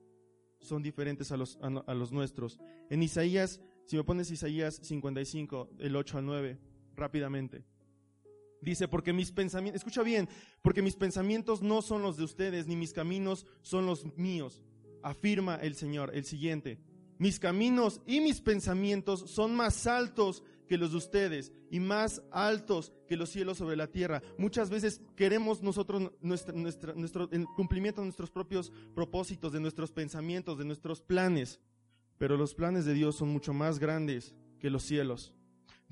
son 0.61 0.81
diferentes 0.81 1.31
a 1.31 1.37
los, 1.37 1.59
a, 1.61 1.93
los 1.93 2.11
nuestros. 2.11 2.59
En 2.89 3.03
Isaías, 3.03 3.61
si 3.85 3.97
me 3.97 4.03
pones 4.03 4.31
Isaías 4.31 4.79
55, 4.81 5.69
el 5.79 5.95
8 5.95 6.17
al 6.17 6.25
9, 6.25 6.59
rápidamente. 6.95 7.65
Dice, 8.61 8.87
porque 8.87 9.13
mis 9.13 9.31
pensamientos, 9.31 9.81
escucha 9.81 10.01
bien, 10.01 10.27
porque 10.61 10.81
mis 10.81 10.95
pensamientos 10.95 11.61
no 11.61 11.81
son 11.81 12.01
los 12.01 12.17
de 12.17 12.23
ustedes, 12.23 12.65
ni 12.65 12.77
mis 12.77 12.93
caminos 12.93 13.45
son 13.61 13.85
los 13.85 14.05
míos 14.17 14.63
afirma 15.03 15.55
el 15.57 15.75
Señor, 15.75 16.11
el 16.15 16.25
siguiente, 16.25 16.79
mis 17.19 17.39
caminos 17.39 18.01
y 18.05 18.19
mis 18.21 18.41
pensamientos 18.41 19.29
son 19.29 19.55
más 19.55 19.87
altos 19.87 20.43
que 20.67 20.77
los 20.77 20.91
de 20.91 20.97
ustedes 20.97 21.51
y 21.69 21.79
más 21.79 22.21
altos 22.31 22.93
que 23.07 23.17
los 23.17 23.29
cielos 23.29 23.57
sobre 23.57 23.75
la 23.75 23.87
tierra. 23.87 24.21
Muchas 24.37 24.69
veces 24.69 25.01
queremos 25.15 25.61
nosotros 25.61 26.11
nuestro, 26.21 27.29
el 27.31 27.45
cumplimiento 27.55 28.01
de 28.01 28.05
nuestros 28.07 28.31
propios 28.31 28.71
propósitos, 28.95 29.53
de 29.53 29.59
nuestros 29.59 29.91
pensamientos, 29.91 30.57
de 30.57 30.65
nuestros 30.65 31.01
planes, 31.01 31.59
pero 32.17 32.37
los 32.37 32.55
planes 32.55 32.85
de 32.85 32.93
Dios 32.93 33.15
son 33.15 33.29
mucho 33.29 33.53
más 33.53 33.79
grandes 33.79 34.33
que 34.59 34.69
los 34.69 34.83
cielos. 34.83 35.33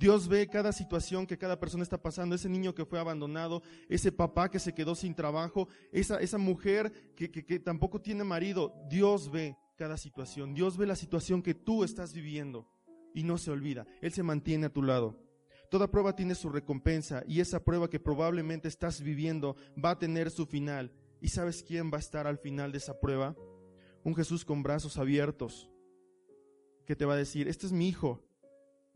Dios 0.01 0.27
ve 0.27 0.47
cada 0.47 0.71
situación 0.71 1.27
que 1.27 1.37
cada 1.37 1.59
persona 1.59 1.83
está 1.83 2.01
pasando, 2.01 2.33
ese 2.33 2.49
niño 2.49 2.73
que 2.73 2.85
fue 2.85 2.99
abandonado, 2.99 3.61
ese 3.87 4.11
papá 4.11 4.49
que 4.49 4.57
se 4.57 4.73
quedó 4.73 4.95
sin 4.95 5.13
trabajo, 5.13 5.67
esa, 5.91 6.19
esa 6.19 6.39
mujer 6.39 7.13
que, 7.15 7.29
que 7.29 7.59
tampoco 7.59 8.01
tiene 8.01 8.23
marido. 8.23 8.73
Dios 8.89 9.29
ve 9.29 9.55
cada 9.75 9.97
situación, 9.97 10.55
Dios 10.55 10.75
ve 10.75 10.87
la 10.87 10.95
situación 10.95 11.43
que 11.43 11.53
tú 11.53 11.83
estás 11.83 12.13
viviendo 12.13 12.67
y 13.13 13.23
no 13.23 13.37
se 13.37 13.51
olvida, 13.51 13.85
Él 14.01 14.11
se 14.11 14.23
mantiene 14.23 14.65
a 14.65 14.73
tu 14.73 14.81
lado. 14.81 15.19
Toda 15.69 15.91
prueba 15.91 16.15
tiene 16.15 16.33
su 16.33 16.49
recompensa 16.49 17.23
y 17.27 17.39
esa 17.39 17.63
prueba 17.63 17.87
que 17.87 17.99
probablemente 17.99 18.69
estás 18.69 19.01
viviendo 19.01 19.55
va 19.77 19.91
a 19.91 19.99
tener 19.99 20.31
su 20.31 20.47
final. 20.47 20.91
¿Y 21.21 21.27
sabes 21.27 21.61
quién 21.61 21.91
va 21.93 21.97
a 21.97 21.99
estar 21.99 22.25
al 22.25 22.39
final 22.39 22.71
de 22.71 22.79
esa 22.79 22.99
prueba? 22.99 23.35
Un 24.03 24.15
Jesús 24.15 24.45
con 24.45 24.63
brazos 24.63 24.97
abiertos 24.97 25.69
que 26.87 26.95
te 26.95 27.05
va 27.05 27.13
a 27.13 27.17
decir, 27.17 27.47
este 27.47 27.67
es 27.67 27.71
mi 27.71 27.87
hijo, 27.87 28.19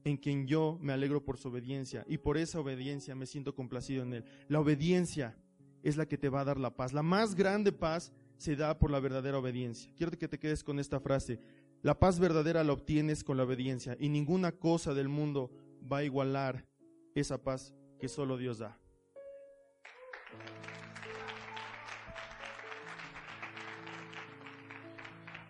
en 0.06 0.18
quien 0.18 0.48
yo 0.48 0.78
me 0.82 0.94
alegro 0.94 1.26
por 1.26 1.38
su 1.38 1.50
obediencia 1.50 2.06
y 2.08 2.20
por 2.20 2.38
esa 2.38 2.60
obediencia 2.60 3.16
me 3.16 3.26
siento 3.26 3.56
complacido 3.56 4.04
en 4.04 4.14
él. 4.14 4.26
La 4.48 4.60
obediencia 4.60 5.36
es 5.82 5.98
la 5.98 6.06
que 6.06 6.18
te 6.18 6.30
va 6.30 6.42
a 6.42 6.46
dar 6.46 6.60
la 6.60 6.76
paz. 6.76 6.94
La 6.94 7.02
más 7.02 7.34
grande 7.34 7.72
paz 7.72 8.14
se 8.38 8.56
da 8.56 8.78
por 8.78 8.92
la 8.92 9.00
verdadera 9.00 9.40
obediencia. 9.40 9.92
Quiero 9.98 10.16
que 10.18 10.28
te 10.28 10.38
quedes 10.38 10.64
con 10.64 10.80
esta 10.80 11.00
frase. 11.00 11.40
La 11.82 11.98
paz 11.98 12.20
verdadera 12.20 12.64
la 12.64 12.74
obtienes 12.74 13.24
con 13.24 13.38
la 13.38 13.44
obediencia 13.44 13.98
y 14.00 14.10
ninguna 14.10 14.52
cosa 14.52 14.94
del 14.94 15.10
mundo 15.10 15.52
va 15.92 15.98
a 15.98 16.04
igualar 16.04 16.68
esa 17.16 17.42
paz 17.42 17.74
que 18.00 18.08
solo 18.08 18.38
Dios 18.38 18.60
da. 18.60 18.80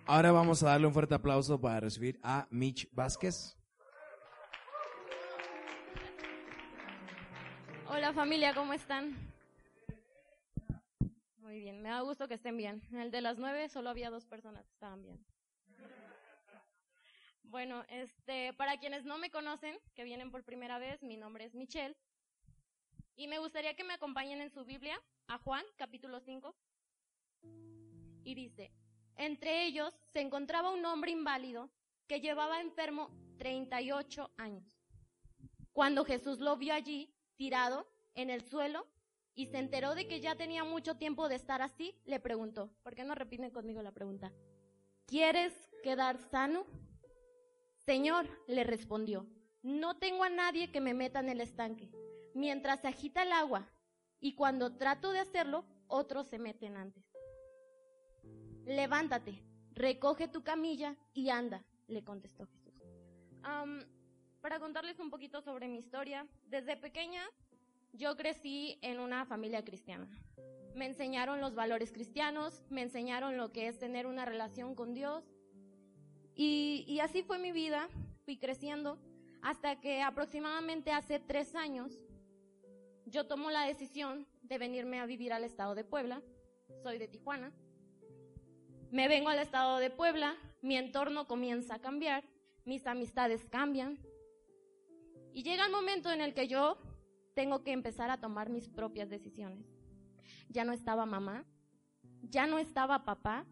Ahora 0.05 0.31
vamos 0.31 0.63
a 0.63 0.67
darle 0.67 0.87
un 0.87 0.93
fuerte 0.93 1.15
aplauso 1.15 1.59
para 1.59 1.81
recibir 1.81 2.19
a 2.23 2.47
Mitch 2.51 2.87
Vázquez. 2.93 3.57
Hola 8.05 8.13
familia, 8.13 8.53
¿cómo 8.53 8.71
están? 8.71 9.17
Muy 11.39 11.59
bien, 11.59 11.81
me 11.81 11.89
da 11.89 12.01
gusto 12.01 12.27
que 12.27 12.35
estén 12.35 12.55
bien. 12.55 12.83
En 12.91 12.99
el 12.99 13.09
de 13.09 13.19
las 13.19 13.39
nueve 13.39 13.67
solo 13.67 13.89
había 13.89 14.11
dos 14.11 14.27
personas 14.27 14.63
que 14.67 14.73
estaban 14.73 15.01
bien. 15.01 15.25
Bueno, 17.41 17.83
este, 17.89 18.53
para 18.53 18.77
quienes 18.77 19.05
no 19.05 19.17
me 19.17 19.31
conocen, 19.31 19.75
que 19.95 20.03
vienen 20.03 20.29
por 20.29 20.43
primera 20.43 20.77
vez, 20.77 21.01
mi 21.01 21.17
nombre 21.17 21.45
es 21.45 21.55
Michelle. 21.55 21.97
Y 23.15 23.25
me 23.25 23.39
gustaría 23.39 23.75
que 23.75 23.83
me 23.83 23.95
acompañen 23.95 24.39
en 24.39 24.51
su 24.51 24.63
Biblia 24.65 25.01
a 25.25 25.39
Juan, 25.39 25.65
capítulo 25.75 26.19
5. 26.19 26.55
Y 28.23 28.35
dice, 28.35 28.71
entre 29.15 29.65
ellos 29.65 29.99
se 30.13 30.21
encontraba 30.21 30.69
un 30.69 30.85
hombre 30.85 31.09
inválido 31.09 31.71
que 32.05 32.21
llevaba 32.21 32.61
enfermo 32.61 33.09
38 33.39 34.29
años. 34.37 34.63
Cuando 35.73 36.05
Jesús 36.05 36.37
lo 36.37 36.55
vio 36.55 36.75
allí, 36.75 37.11
tirado 37.35 37.94
en 38.15 38.29
el 38.29 38.41
suelo 38.41 38.87
y 39.35 39.47
se 39.47 39.57
enteró 39.57 39.95
de 39.95 40.07
que 40.07 40.21
ya 40.21 40.35
tenía 40.35 40.63
mucho 40.63 40.95
tiempo 40.95 41.27
de 41.29 41.35
estar 41.35 41.61
así, 41.61 41.95
le 42.05 42.19
preguntó, 42.19 42.71
¿por 42.83 42.95
qué 42.95 43.03
no 43.03 43.15
repiten 43.15 43.51
conmigo 43.51 43.81
la 43.81 43.91
pregunta? 43.91 44.31
¿Quieres 45.05 45.53
quedar 45.83 46.17
sano? 46.17 46.65
Señor, 47.85 48.27
le 48.47 48.63
respondió, 48.63 49.27
no 49.61 49.97
tengo 49.97 50.23
a 50.23 50.29
nadie 50.29 50.71
que 50.71 50.81
me 50.81 50.93
meta 50.93 51.19
en 51.19 51.29
el 51.29 51.41
estanque, 51.41 51.91
mientras 52.33 52.79
se 52.81 52.87
agita 52.87 53.23
el 53.23 53.31
agua, 53.31 53.69
y 54.19 54.35
cuando 54.35 54.77
trato 54.77 55.11
de 55.11 55.19
hacerlo, 55.19 55.65
otros 55.87 56.27
se 56.27 56.39
meten 56.39 56.77
antes. 56.77 57.03
Levántate, 58.65 59.43
recoge 59.73 60.27
tu 60.27 60.43
camilla 60.43 60.95
y 61.13 61.29
anda, 61.29 61.63
le 61.87 62.03
contestó 62.03 62.47
Jesús 62.47 62.73
para 64.45 64.59
contarles 64.59 64.99
un 64.99 65.09
poquito 65.09 65.41
sobre 65.41 65.67
mi 65.67 65.79
historia. 65.79 66.27
Desde 66.45 66.77
pequeña 66.77 67.23
yo 67.97 68.15
crecí 68.15 68.77
en 68.81 68.99
una 68.99 69.25
familia 69.25 69.63
cristiana. 69.63 70.07
Me 70.73 70.85
enseñaron 70.85 71.39
los 71.39 71.55
valores 71.55 71.91
cristianos, 71.91 72.63
me 72.69 72.81
enseñaron 72.81 73.37
lo 73.37 73.51
que 73.51 73.67
es 73.67 73.79
tener 73.79 74.05
una 74.05 74.25
relación 74.25 74.75
con 74.75 74.93
Dios. 74.93 75.23
Y, 76.35 76.99
así 77.01 77.23
fue 77.23 77.39
mi 77.39 77.53
vida, 77.53 77.87
fui 78.25 78.37
creciendo 78.37 78.99
hasta 79.41 79.79
que 79.79 80.01
aproximadamente 80.01 80.91
hace 80.91 81.19
tres 81.19 81.55
años 81.55 81.93
yo 83.05 83.27
tomo 83.27 83.51
la 83.51 83.65
decisión 83.65 84.27
de 84.41 84.57
venirme 84.57 84.99
a 84.99 85.05
vivir 85.05 85.31
al 85.31 85.43
estado 85.43 85.75
de 85.75 85.83
Puebla. 85.83 86.21
Soy 86.83 86.97
de 86.97 87.07
Tijuana. 87.07 87.53
Me 88.91 89.07
vengo 89.07 89.29
al 89.29 89.39
estado 89.39 89.77
de 89.77 89.89
Puebla, 89.89 90.35
mi 90.61 90.75
entorno 90.75 91.27
comienza 91.27 91.75
a 91.75 91.79
cambiar, 91.79 92.23
mis 92.65 92.85
amistades 92.87 93.45
cambian, 93.45 93.99
y 95.35 95.43
llega 95.43 95.65
el 95.65 95.71
momento 95.71 96.11
en 96.11 96.21
el 96.21 96.33
que 96.33 96.47
yo 96.47 96.77
tengo 97.35 97.63
que 97.63 97.73
empezar 97.73 98.09
a 98.09 98.17
tomar 98.17 98.49
mis 98.49 98.69
propias 98.69 99.09
decisiones. 99.09 99.67
Ya 100.49 100.63
no 100.63 100.71
estaba 100.71 101.05
mamá, 101.05 101.45
ya 102.23 102.47
no 102.47 102.57
estaba 102.57 103.03
papá, 103.03 103.45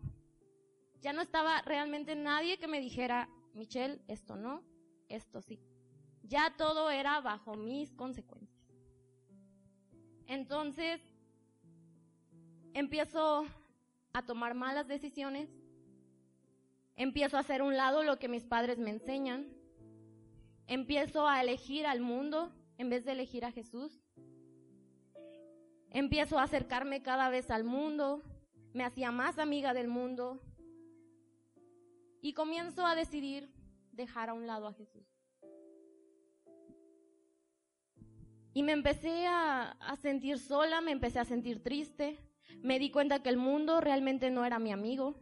ya 1.02 1.14
no 1.14 1.22
estaba 1.22 1.62
realmente 1.62 2.16
nadie 2.16 2.58
que 2.58 2.68
me 2.68 2.80
dijera, 2.80 3.30
Michelle, 3.54 4.02
esto 4.08 4.36
no, 4.36 4.64
esto 5.10 5.42
sí. 5.42 5.60
Ya 6.24 6.56
todo 6.58 6.90
era 6.90 7.20
bajo 7.20 7.56
mis 7.56 7.94
consecuencias. 7.94 8.64
Entonces, 10.28 11.02
empiezo 12.74 13.46
a 14.14 14.26
tomar 14.26 14.54
malas 14.54 14.88
decisiones, 14.88 15.50
empiezo 16.96 17.36
a 17.36 17.42
hacer 17.42 17.62
un 17.62 17.76
lado 17.76 18.04
lo 18.04 18.18
que 18.18 18.30
mis 18.30 18.46
padres 18.46 18.80
me 18.80 18.92
enseñan, 18.92 19.54
empiezo 20.68 21.28
a 21.28 21.42
elegir 21.42 21.86
al 21.86 22.00
mundo 22.00 22.54
en 22.84 22.90
vez 22.90 23.06
de 23.06 23.14
elegir 23.14 23.46
a 23.46 23.52
Jesús, 23.52 24.04
empiezo 25.90 26.38
a 26.38 26.44
acercarme 26.44 27.02
cada 27.02 27.30
vez 27.30 27.50
al 27.50 27.64
mundo, 27.64 28.22
me 28.74 28.84
hacía 28.84 29.10
más 29.10 29.40
amiga 29.40 29.74
del 29.74 29.88
mundo 29.88 30.42
y 32.22 32.34
comienzo 32.34 32.86
a 32.86 32.96
decidir 32.96 33.50
dejar 33.94 34.30
a 34.30 34.34
un 34.34 34.48
lado 34.48 34.68
a 34.68 34.74
Jesús. 34.74 35.08
Y 38.54 38.64
me 38.64 38.74
empecé 38.74 39.28
a, 39.28 39.72
a, 39.72 39.96
sentir 39.96 40.38
sola, 40.38 40.82
me 40.82 40.92
empecé 40.92 41.20
a 41.20 41.26
sentir 41.26 41.64
triste, 41.64 42.20
me 42.62 42.80
di 42.80 42.92
cuenta 42.92 43.24
que 43.24 43.30
el 43.30 43.38
mundo 43.38 43.80
realmente 43.80 44.30
no 44.30 44.44
era 44.44 44.60
mi 44.60 44.74
amigo, 44.74 45.16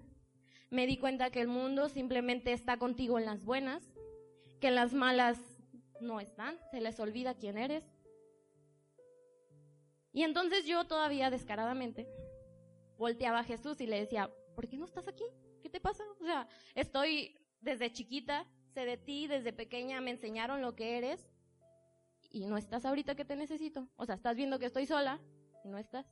me 0.71 0.87
di 0.87 0.97
cuenta 0.97 1.29
que 1.29 1.41
el 1.41 1.47
mundo 1.47 1.89
simplemente 1.89 2.53
está 2.53 2.77
contigo 2.77 3.19
en 3.19 3.25
las 3.25 3.45
buenas, 3.45 3.83
que 4.59 4.69
en 4.69 4.75
las 4.75 4.93
malas 4.93 5.50
no 6.01 6.19
están, 6.19 6.57
se 6.71 6.81
les 6.81 6.99
olvida 6.99 7.35
quién 7.35 7.57
eres. 7.57 7.83
Y 10.13 10.23
entonces 10.23 10.65
yo 10.65 10.85
todavía 10.85 11.29
descaradamente 11.29 12.07
volteaba 12.97 13.39
a 13.39 13.43
Jesús 13.43 13.79
y 13.81 13.87
le 13.87 13.99
decía, 13.99 14.29
¿por 14.55 14.67
qué 14.67 14.77
no 14.77 14.85
estás 14.85 15.07
aquí? 15.07 15.23
¿Qué 15.61 15.69
te 15.69 15.79
pasa? 15.79 16.03
O 16.19 16.25
sea, 16.25 16.47
estoy 16.75 17.35
desde 17.61 17.91
chiquita, 17.91 18.45
sé 18.73 18.85
de 18.85 18.97
ti, 18.97 19.27
desde 19.27 19.53
pequeña 19.53 20.01
me 20.01 20.11
enseñaron 20.11 20.61
lo 20.61 20.75
que 20.75 20.97
eres 20.97 21.29
y 22.29 22.45
no 22.45 22.57
estás 22.57 22.85
ahorita 22.85 23.15
que 23.15 23.25
te 23.25 23.35
necesito. 23.35 23.87
O 23.95 24.05
sea, 24.05 24.15
estás 24.15 24.35
viendo 24.35 24.59
que 24.59 24.65
estoy 24.65 24.85
sola 24.85 25.19
y 25.63 25.69
no 25.69 25.77
estás. 25.77 26.05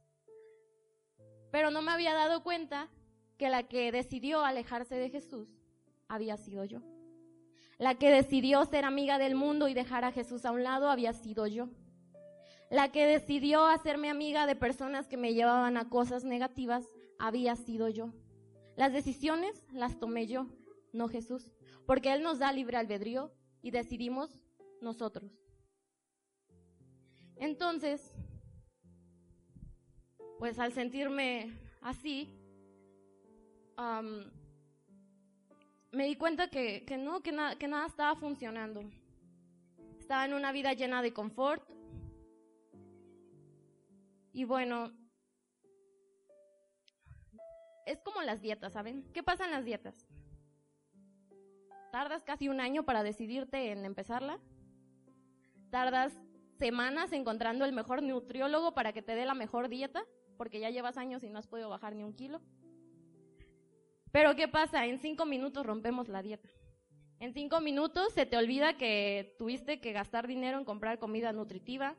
Pero 1.51 1.71
no 1.71 1.81
me 1.81 1.91
había 1.91 2.13
dado 2.13 2.43
cuenta 2.43 2.89
que 3.37 3.49
la 3.49 3.63
que 3.63 3.91
decidió 3.91 4.43
alejarse 4.43 4.95
de 4.95 5.09
Jesús 5.09 5.49
había 6.07 6.37
sido 6.37 6.65
yo. 6.65 6.81
La 7.79 7.95
que 7.95 8.11
decidió 8.11 8.65
ser 8.65 8.83
amiga 8.83 9.17
del 9.17 9.35
mundo 9.35 9.69
y 9.69 9.73
dejar 9.73 10.03
a 10.03 10.11
Jesús 10.11 10.45
a 10.45 10.51
un 10.51 10.63
lado 10.63 10.89
había 10.89 11.13
sido 11.13 11.47
yo. 11.47 11.69
La 12.69 12.91
que 12.91 13.07
decidió 13.07 13.65
hacerme 13.65 14.09
amiga 14.09 14.45
de 14.45 14.57
personas 14.57 15.07
que 15.07 15.15
me 15.15 15.33
llevaban 15.33 15.77
a 15.77 15.89
cosas 15.89 16.25
negativas 16.25 16.85
había 17.17 17.55
sido 17.55 17.87
yo. 17.87 18.13
Las 18.75 18.91
decisiones 18.91 19.65
las 19.71 19.97
tomé 19.97 20.27
yo, 20.27 20.47
no 20.91 21.07
Jesús, 21.07 21.53
porque 21.85 22.11
Él 22.11 22.21
nos 22.21 22.39
da 22.39 22.51
libre 22.51 22.75
albedrío 22.75 23.31
y 23.61 23.71
decidimos 23.71 24.29
nosotros. 24.81 25.31
Entonces, 27.37 28.13
pues 30.37 30.59
al 30.59 30.73
sentirme 30.73 31.57
así, 31.81 32.35
me 35.91 36.05
di 36.05 36.15
cuenta 36.15 36.49
que, 36.49 36.85
que 36.85 36.97
no, 36.97 37.21
que, 37.21 37.31
na 37.31 37.55
que 37.57 37.67
nada 37.67 37.87
estaba 37.87 38.15
funcionando. 38.15 38.83
Estaba 39.99 40.25
en 40.25 40.33
una 40.33 40.51
vida 40.51 40.73
llena 40.73 41.01
de 41.01 41.13
confort. 41.13 41.67
Y 44.31 44.43
bueno, 44.43 44.91
es 47.85 48.01
como 48.01 48.21
las 48.21 48.41
dietas, 48.41 48.73
¿saben? 48.73 49.03
¿Qué 49.13 49.23
pasa 49.23 49.45
en 49.45 49.51
las 49.51 49.65
dietas? 49.65 50.07
Tardas 51.91 52.23
casi 52.23 52.47
un 52.47 52.59
año 52.59 52.83
para 52.83 53.01
decidirte 53.01 53.71
en 53.71 53.83
empezarla. 53.83 54.39
Tardas 55.71 56.13
semanas 56.59 57.11
encontrando 57.13 57.65
el 57.65 57.73
mejor 57.73 58.03
nutriólogo 58.03 58.73
para 58.73 58.93
que 58.93 59.01
te 59.01 59.15
dé 59.15 59.25
la 59.25 59.33
mejor 59.33 59.69
dieta, 59.69 60.03
porque 60.37 60.59
ya 60.59 60.69
llevas 60.69 60.97
años 60.97 61.23
y 61.23 61.29
no 61.29 61.39
has 61.39 61.47
podido 61.47 61.69
bajar 61.69 61.95
ni 61.95 62.03
un 62.03 62.13
kilo. 62.13 62.41
Pero 64.11 64.35
¿qué 64.35 64.47
pasa? 64.47 64.85
En 64.85 64.99
cinco 64.99 65.25
minutos 65.25 65.65
rompemos 65.65 66.07
la 66.07 66.21
dieta. 66.21 66.49
En 67.19 67.33
cinco 67.33 67.59
minutos 67.59 68.13
se 68.13 68.25
te 68.25 68.37
olvida 68.37 68.77
que 68.77 69.35
tuviste 69.37 69.81
que 69.81 69.91
gastar 69.91 70.25
dinero 70.25 70.57
en 70.57 70.65
comprar 70.65 70.99
comida 70.99 71.33
nutritiva, 71.33 71.95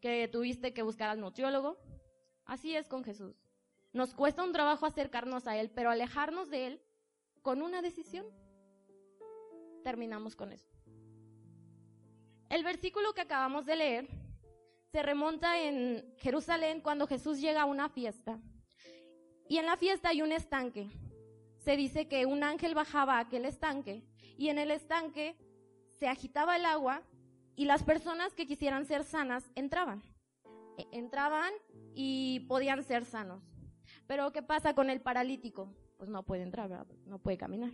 que 0.00 0.28
tuviste 0.28 0.72
que 0.74 0.82
buscar 0.82 1.08
al 1.08 1.20
nutriólogo. 1.20 1.78
Así 2.44 2.76
es 2.76 2.86
con 2.88 3.02
Jesús. 3.02 3.34
Nos 3.92 4.14
cuesta 4.14 4.44
un 4.44 4.52
trabajo 4.52 4.86
acercarnos 4.86 5.46
a 5.46 5.56
Él, 5.58 5.70
pero 5.70 5.90
alejarnos 5.90 6.50
de 6.50 6.66
Él 6.66 6.82
con 7.42 7.62
una 7.62 7.82
decisión. 7.82 8.26
Terminamos 9.82 10.36
con 10.36 10.52
eso. 10.52 10.70
El 12.50 12.62
versículo 12.62 13.14
que 13.14 13.22
acabamos 13.22 13.64
de 13.64 13.76
leer 13.76 14.08
se 14.92 15.02
remonta 15.02 15.60
en 15.62 16.14
Jerusalén 16.18 16.80
cuando 16.80 17.06
Jesús 17.06 17.40
llega 17.40 17.62
a 17.62 17.66
una 17.66 17.88
fiesta. 17.88 18.38
Y 19.50 19.58
en 19.58 19.66
la 19.66 19.76
fiesta 19.76 20.10
hay 20.10 20.22
un 20.22 20.30
estanque. 20.30 20.88
Se 21.58 21.76
dice 21.76 22.06
que 22.06 22.24
un 22.24 22.44
ángel 22.44 22.72
bajaba 22.72 23.16
a 23.16 23.22
aquel 23.22 23.44
estanque 23.44 24.04
y 24.38 24.48
en 24.48 24.58
el 24.58 24.70
estanque 24.70 25.36
se 25.98 26.06
agitaba 26.06 26.54
el 26.54 26.64
agua 26.64 27.02
y 27.56 27.64
las 27.64 27.82
personas 27.82 28.32
que 28.32 28.46
quisieran 28.46 28.86
ser 28.86 29.02
sanas 29.02 29.50
entraban. 29.56 30.04
E, 30.78 30.86
entraban 30.92 31.52
y 31.96 32.46
podían 32.46 32.84
ser 32.84 33.04
sanos. 33.04 33.42
Pero 34.06 34.30
¿qué 34.30 34.40
pasa 34.40 34.72
con 34.76 34.88
el 34.88 35.00
paralítico? 35.00 35.74
Pues 35.98 36.08
no 36.08 36.22
puede 36.22 36.44
entrar, 36.44 36.86
no 37.06 37.18
puede 37.18 37.36
caminar. 37.36 37.72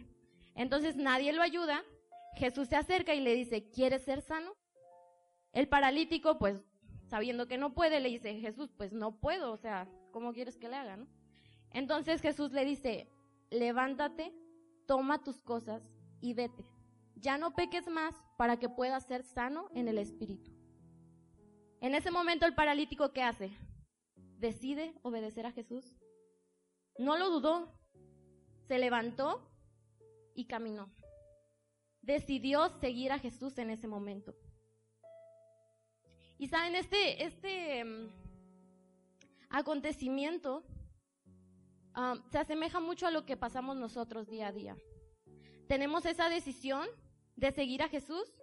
Entonces 0.55 0.97
nadie 0.97 1.35
lo 1.35 1.43
ayuda. 1.43 1.85
Jesús 2.37 2.69
se 2.69 2.77
acerca 2.77 3.15
y 3.15 3.21
le 3.21 3.35
dice, 3.35 3.69
¿quieres 3.69 4.01
ser 4.03 4.23
sano? 4.23 4.55
El 5.53 5.69
paralítico, 5.69 6.39
pues, 6.39 6.57
sabiendo 7.05 7.47
que 7.47 7.59
no 7.59 7.75
puede, 7.75 8.01
le 8.01 8.09
dice, 8.09 8.41
Jesús, 8.41 8.73
pues 8.75 8.95
no 8.95 9.21
puedo, 9.21 9.53
o 9.53 9.59
sea, 9.59 9.87
¿cómo 10.11 10.33
quieres 10.33 10.57
que 10.57 10.71
le 10.71 10.77
haga, 10.77 10.97
no? 10.97 11.07
Entonces 11.77 12.23
Jesús 12.23 12.53
le 12.53 12.65
dice, 12.65 13.07
levántate, 13.51 14.33
toma 14.87 15.23
tus 15.23 15.43
cosas 15.43 15.83
y 16.23 16.33
vete. 16.33 16.65
Ya 17.17 17.37
no 17.37 17.55
peques 17.55 17.87
más 17.87 18.15
para 18.39 18.59
que 18.59 18.71
puedas 18.71 19.05
ser 19.05 19.23
sano 19.23 19.69
en 19.75 19.87
el 19.87 19.99
espíritu. 19.99 20.51
En 21.83 21.95
ese 21.95 22.11
momento 22.11 22.47
el 22.47 22.55
paralítico, 22.55 23.13
¿qué 23.13 23.23
hace? 23.23 23.51
Decide 24.39 24.95
obedecer 25.03 25.45
a 25.45 25.53
Jesús. 25.53 25.85
No 26.97 27.19
lo 27.19 27.29
dudó, 27.29 27.71
se 28.67 28.79
levantó 28.79 29.47
y 30.35 30.47
caminó. 30.47 30.91
Decidió 32.01 32.71
seguir 32.81 33.13
a 33.13 33.19
Jesús 33.19 33.59
en 33.59 33.69
ese 33.69 33.87
momento. 33.87 34.35
Y 36.39 36.47
saben, 36.47 36.75
este, 36.75 37.23
este 37.23 37.85
um, 37.85 38.09
acontecimiento 39.51 40.65
se 42.31 42.39
asemeja 42.39 42.81
mucho 42.81 43.07
a 43.07 43.11
lo 43.11 43.25
que 43.25 43.37
pasamos 43.37 43.77
nosotros 43.77 44.29
día 44.29 44.49
a 44.49 44.53
día. 44.53 44.77
Tenemos 45.67 46.05
esa 46.07 46.29
decisión 46.29 46.87
de 47.37 47.51
seguir 47.53 47.83
a 47.83 47.89
Jesús 47.89 48.35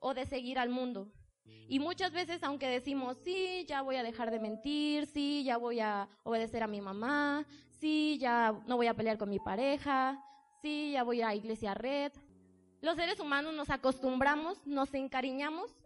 o 0.00 0.14
de 0.14 0.26
seguir 0.26 0.58
al 0.58 0.70
mundo. 0.70 1.12
Y 1.68 1.80
muchas 1.80 2.12
veces, 2.12 2.42
aunque 2.42 2.68
decimos, 2.68 3.16
sí, 3.24 3.64
ya 3.66 3.82
voy 3.82 3.96
a 3.96 4.02
dejar 4.02 4.30
de 4.30 4.38
mentir, 4.38 5.06
sí, 5.06 5.42
ya 5.44 5.56
voy 5.56 5.80
a 5.80 6.08
obedecer 6.22 6.62
a 6.62 6.68
mi 6.68 6.80
mamá, 6.80 7.46
sí, 7.80 8.18
ya 8.20 8.60
no 8.66 8.76
voy 8.76 8.86
a 8.86 8.94
pelear 8.94 9.18
con 9.18 9.30
mi 9.30 9.38
pareja, 9.38 10.22
sí, 10.62 10.92
ya 10.92 11.02
voy 11.02 11.22
a 11.22 11.34
iglesia 11.34 11.74
red. 11.74 12.12
Los 12.80 12.96
seres 12.96 13.18
humanos 13.18 13.54
nos 13.54 13.70
acostumbramos, 13.70 14.64
nos 14.66 14.94
encariñamos 14.94 15.76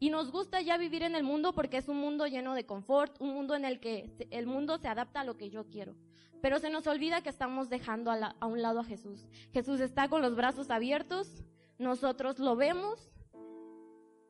y 0.00 0.10
nos 0.10 0.32
gusta 0.32 0.60
ya 0.60 0.76
vivir 0.76 1.02
en 1.02 1.14
el 1.14 1.22
mundo 1.22 1.52
porque 1.52 1.76
es 1.76 1.88
un 1.88 1.98
mundo 1.98 2.26
lleno 2.26 2.54
de 2.54 2.66
confort, 2.66 3.20
un 3.20 3.34
mundo 3.34 3.54
en 3.54 3.64
el 3.64 3.78
que 3.80 4.10
el 4.30 4.46
mundo 4.46 4.78
se 4.78 4.88
adapta 4.88 5.20
a 5.20 5.24
lo 5.24 5.36
que 5.36 5.50
yo 5.50 5.68
quiero. 5.68 5.94
Pero 6.40 6.58
se 6.58 6.70
nos 6.70 6.86
olvida 6.86 7.22
que 7.22 7.28
estamos 7.28 7.68
dejando 7.68 8.10
a, 8.10 8.46
un 8.46 8.62
lado 8.62 8.80
a 8.80 8.84
Jesús. 8.84 9.26
Jesús 9.52 9.80
está 9.80 10.08
con 10.08 10.22
los 10.22 10.36
brazos 10.36 10.70
abiertos, 10.70 11.42
nosotros 11.78 12.38
lo 12.38 12.56
vemos 12.56 13.10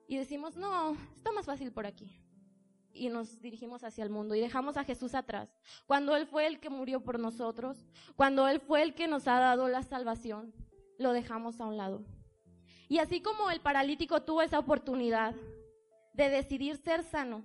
y 0.07 0.16
decimos, 0.16 0.57
no, 0.57 0.97
está 1.14 1.33
más 1.33 1.47
fácil 1.47 1.73
por 1.73 1.87
aquí. 1.87 2.23
Y 2.92 3.11
nos 3.11 3.40
dirigimos 3.40 3.85
hacia 3.85 4.03
el 4.03 4.11
mundo 4.11 4.35
y 4.35 4.40
dejamos 4.40 4.77
a 4.77 4.85
Jesús 4.85 5.14
atrás. 5.14 5.55
Cuando 5.87 6.16
Él 6.16 6.27
fue 6.27 6.47
el 6.47 6.59
que 6.61 6.71
murió 6.71 7.01
por 7.01 7.18
nosotros, 7.18 7.87
cuando 8.16 8.49
Él 8.49 8.61
fue 8.61 8.83
el 8.83 8.94
que 8.94 9.07
nos 9.07 9.29
ha 9.29 9.38
dado 9.38 9.68
la 9.68 9.83
salvación, 9.83 10.53
lo 10.99 11.12
dejamos 11.12 11.61
a 11.61 11.66
un 11.66 11.77
lado. 11.77 12.05
Y 12.88 12.99
así 12.99 13.21
como 13.21 13.51
el 13.51 13.61
paralítico 13.61 14.23
tuvo 14.23 14.42
esa 14.42 14.59
oportunidad 14.59 15.35
de 16.14 16.31
decidir 16.31 16.79
ser 16.79 17.03
sano. 17.05 17.44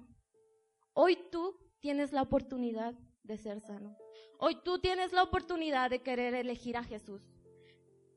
Hoy 0.93 1.17
tú 1.31 1.57
tienes 1.79 2.13
la 2.13 2.21
oportunidad 2.21 2.95
de 3.23 3.37
ser 3.37 3.59
sano. 3.59 3.95
Hoy 4.37 4.57
tú 4.63 4.79
tienes 4.79 5.13
la 5.13 5.23
oportunidad 5.23 5.89
de 5.89 6.01
querer 6.01 6.33
elegir 6.33 6.77
a 6.77 6.83
Jesús. 6.83 7.21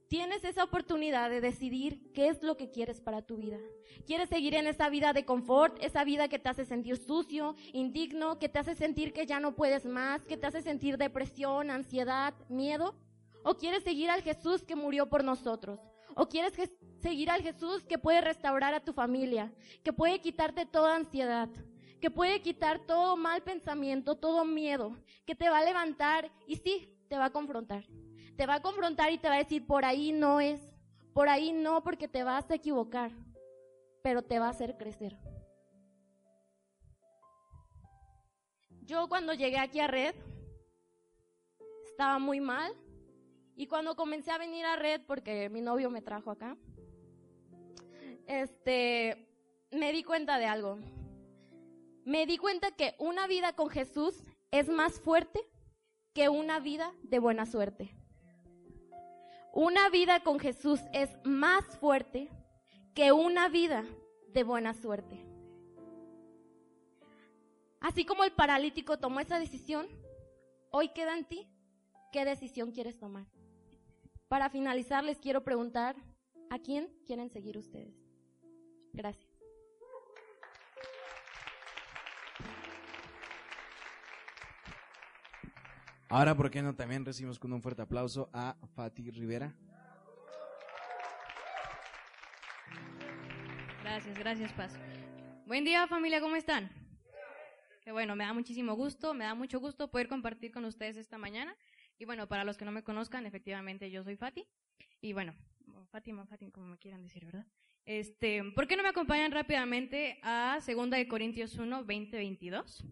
Tienes 0.09 0.45
esa 0.45 0.63
oportunidad 0.63 1.31
de 1.31 1.41
decidir 1.41 2.13
qué 2.13 2.29
es 2.29 2.41
lo 2.43 2.57
que 2.57 2.71
quieres 2.71 3.01
para 3.01 3.23
tu 3.23 3.37
vida. 3.37 3.59
¿Quieres 4.07 4.29
seguir 4.29 4.55
en 4.55 4.69
esa 4.69 4.89
vida 4.89 5.13
de 5.13 5.25
confort, 5.25 5.83
esa 5.83 6.05
vida 6.05 6.29
que 6.29 6.39
te 6.39 6.49
hace 6.49 6.65
sentir 6.65 6.97
sucio, 6.97 7.57
indigno, 7.73 8.39
que 8.39 8.49
te 8.49 8.61
hace 8.61 8.77
sentir 8.77 9.13
que 9.13 9.27
ya 9.27 9.41
no 9.41 9.57
puedes 9.57 9.85
más, 9.85 10.23
que 10.23 10.37
te 10.37 10.47
hace 10.47 10.63
sentir 10.63 10.97
depresión, 10.97 11.71
ansiedad, 11.71 12.35
miedo? 12.49 12.95
¿O 13.43 13.57
quieres 13.57 13.83
seguir 13.83 14.11
al 14.11 14.23
Jesús 14.23 14.63
que 14.63 14.77
murió 14.77 15.09
por 15.09 15.25
nosotros? 15.25 15.81
¿O 16.15 16.29
quieres 16.29 16.53
seguir 17.01 17.31
al 17.31 17.43
Jesús 17.43 17.85
que 17.85 17.99
puede 17.99 18.21
restaurar 18.21 18.75
a 18.75 18.85
tu 18.85 18.93
familia, 18.93 19.53
que 19.83 19.93
puede 19.93 20.21
quitarte 20.21 20.67
toda 20.67 20.95
ansiedad, 20.95 21.49
que 22.01 22.11
puede 22.11 22.43
quitar 22.43 22.81
todo 22.81 23.17
mal 23.17 23.43
pensamiento, 23.43 24.17
todo 24.17 24.45
miedo, 24.45 24.97
que 25.25 25.35
te 25.35 25.49
va 25.49 25.59
a 25.59 25.65
levantar 25.65 26.31
y 26.47 26.57
sí, 26.57 26.97
te 27.09 27.17
va 27.17 27.27
a 27.27 27.33
confrontar. 27.33 27.85
Te 28.37 28.47
va 28.47 28.55
a 28.55 28.63
confrontar 28.63 29.13
y 29.13 29.19
te 29.19 29.29
va 29.29 29.37
a 29.37 29.45
decir, 29.45 29.67
por 29.67 29.85
ahí 29.85 30.13
no 30.13 30.41
es, 30.41 30.61
por 31.15 31.29
ahí 31.29 31.53
no, 31.53 31.83
porque 31.83 32.09
te 32.09 32.23
vas 32.23 32.51
a 32.51 32.55
equivocar, 32.55 33.11
pero 34.03 34.23
te 34.23 34.39
va 34.39 34.47
a 34.47 34.51
hacer 34.51 34.77
crecer. 34.77 35.17
Yo 38.83 39.09
cuando 39.09 39.33
llegué 39.33 39.59
aquí 39.59 39.81
a 39.81 39.87
Red, 39.87 40.15
estaba 41.89 42.19
muy 42.19 42.41
mal, 42.41 42.73
y 43.57 43.67
cuando 43.67 43.97
comencé 43.97 44.31
a 44.31 44.39
venir 44.39 44.67
a 44.67 44.77
Red, 44.77 45.01
porque 45.07 45.49
mi 45.49 45.63
novio 45.63 45.91
me 45.91 46.03
trajo 46.03 46.31
acá, 46.31 46.59
este, 48.27 49.27
me 49.71 49.93
di 49.93 50.05
cuenta 50.05 50.39
de 50.39 50.45
algo. 50.45 50.79
Me 52.07 52.25
di 52.25 52.39
cuenta 52.39 52.71
que 52.71 52.95
una 53.01 53.27
vida 53.27 53.55
con 53.55 53.69
Jesús 53.69 54.23
es 54.53 54.69
más 54.69 55.01
fuerte 55.01 55.41
que 56.15 56.29
una 56.29 56.61
vida 56.61 56.95
de 57.03 57.19
buena 57.19 57.47
suerte. 57.47 57.97
Una 59.53 59.91
vida 59.91 60.21
con 60.21 60.39
Jesús 60.39 60.79
es 60.93 61.11
más 61.25 61.65
fuerte 61.79 62.31
que 62.95 63.11
una 63.11 63.49
vida 63.49 63.85
de 64.29 64.45
buena 64.45 64.73
suerte. 64.73 65.27
Así 67.81 68.05
como 68.05 68.23
el 68.23 68.31
paralítico 68.31 69.01
tomó 69.01 69.19
esa 69.19 69.41
decisión, 69.41 69.89
hoy 70.71 70.91
queda 70.91 71.19
en 71.19 71.25
ti 71.25 71.49
qué 72.13 72.25
decisión 72.25 72.71
quieres 72.71 73.01
tomar. 73.01 73.27
Para 74.29 74.49
finalizar, 74.49 75.03
les 75.03 75.19
quiero 75.19 75.43
preguntar, 75.43 75.97
¿a 76.51 76.61
quién 76.61 76.89
quieren 77.05 77.31
seguir 77.31 77.59
ustedes? 77.59 77.97
Gracias. 78.93 79.26
Ahora, 86.09 86.37
¿por 86.37 86.51
qué 86.53 86.63
no 86.63 86.73
también 86.77 87.05
recibimos 87.05 87.37
con 87.37 87.53
un 87.53 87.61
fuerte 87.61 87.83
aplauso 87.83 88.31
a 88.33 88.57
Fati 88.77 89.11
Rivera? 89.11 89.53
Gracias, 93.83 94.17
gracias, 94.17 94.53
Paz. 94.53 94.73
Buen 95.47 95.65
día, 95.65 95.89
familia, 95.89 96.21
¿cómo 96.21 96.37
están? 96.37 96.71
Que 97.83 97.91
bueno, 97.91 98.15
me 98.15 98.23
da 98.23 98.33
muchísimo 98.33 98.75
gusto, 98.75 99.15
me 99.15 99.25
da 99.25 99.35
mucho 99.35 99.59
gusto 99.59 99.91
poder 99.91 100.07
compartir 100.07 100.53
con 100.53 100.65
ustedes 100.65 100.97
esta 100.97 101.19
mañana. 101.19 101.57
Y 101.99 102.05
bueno, 102.05 102.29
para 102.29 102.45
los 102.45 102.57
que 102.57 102.65
no 102.65 102.71
me 102.71 102.85
conozcan, 102.85 103.27
efectivamente 103.27 103.91
yo 103.91 104.05
soy 104.05 104.17
Fati. 104.17 104.47
Y 105.01 105.13
bueno, 105.13 105.35
Fátima, 105.91 106.25
Fátima, 106.27 106.53
como 106.53 106.69
me 106.69 106.79
quieran 106.79 107.03
decir, 107.03 107.25
¿verdad? 107.25 107.47
Este, 107.85 108.45
¿por 108.55 108.69
qué 108.69 108.77
no 108.77 108.85
me 108.85 108.91
acompañan 108.91 109.33
rápidamente 109.33 110.21
a 110.23 110.61
2 110.65 110.91
de 110.91 111.09
Corintios 111.09 111.57
1, 111.57 111.85
20, 111.85 112.17
22? 112.17 112.85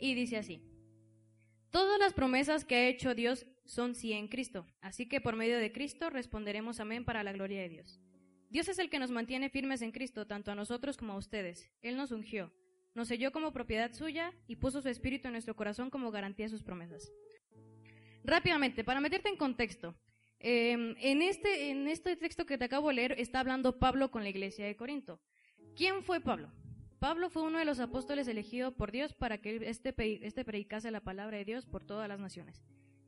Y 0.00 0.14
dice 0.14 0.38
así: 0.38 0.62
Todas 1.70 1.98
las 1.98 2.14
promesas 2.14 2.64
que 2.64 2.76
ha 2.76 2.88
hecho 2.88 3.14
Dios 3.14 3.46
son 3.64 3.94
sí 3.94 4.12
en 4.12 4.28
Cristo, 4.28 4.66
así 4.80 5.06
que 5.06 5.20
por 5.20 5.36
medio 5.36 5.58
de 5.58 5.72
Cristo 5.72 6.08
responderemos 6.08 6.80
amén 6.80 7.04
para 7.04 7.22
la 7.22 7.32
gloria 7.32 7.60
de 7.60 7.68
Dios. 7.68 8.00
Dios 8.48 8.68
es 8.68 8.78
el 8.78 8.88
que 8.88 8.98
nos 8.98 9.10
mantiene 9.10 9.50
firmes 9.50 9.82
en 9.82 9.92
Cristo, 9.92 10.26
tanto 10.26 10.50
a 10.50 10.54
nosotros 10.54 10.96
como 10.96 11.12
a 11.12 11.18
ustedes. 11.18 11.70
Él 11.82 11.98
nos 11.98 12.10
ungió, 12.10 12.50
nos 12.94 13.08
selló 13.08 13.30
como 13.30 13.52
propiedad 13.52 13.92
suya 13.92 14.32
y 14.46 14.56
puso 14.56 14.80
su 14.80 14.88
espíritu 14.88 15.28
en 15.28 15.32
nuestro 15.32 15.54
corazón 15.54 15.90
como 15.90 16.10
garantía 16.10 16.46
de 16.46 16.50
sus 16.50 16.62
promesas. 16.62 17.12
Rápidamente, 18.24 18.84
para 18.84 19.00
meterte 19.00 19.28
en 19.28 19.36
contexto, 19.36 19.94
em, 20.38 20.94
en, 20.98 21.20
este, 21.20 21.70
en 21.70 21.88
este 21.88 22.16
texto 22.16 22.46
que 22.46 22.56
te 22.56 22.64
acabo 22.64 22.88
de 22.88 22.94
leer 22.94 23.14
está 23.18 23.40
hablando 23.40 23.78
Pablo 23.78 24.10
con 24.10 24.22
la 24.22 24.30
iglesia 24.30 24.64
de 24.64 24.76
Corinto. 24.76 25.20
¿Quién 25.76 26.02
fue 26.02 26.20
Pablo? 26.20 26.50
Pablo 26.98 27.30
fue 27.30 27.42
uno 27.42 27.58
de 27.58 27.64
los 27.64 27.78
apóstoles 27.78 28.26
elegidos 28.26 28.74
por 28.74 28.90
Dios 28.90 29.14
para 29.14 29.38
que 29.38 29.56
este, 29.68 29.94
este 30.26 30.44
predicase 30.44 30.90
la 30.90 31.00
palabra 31.00 31.36
de 31.36 31.44
Dios 31.44 31.64
por 31.64 31.84
todas 31.84 32.08
las 32.08 32.18
naciones. 32.18 32.62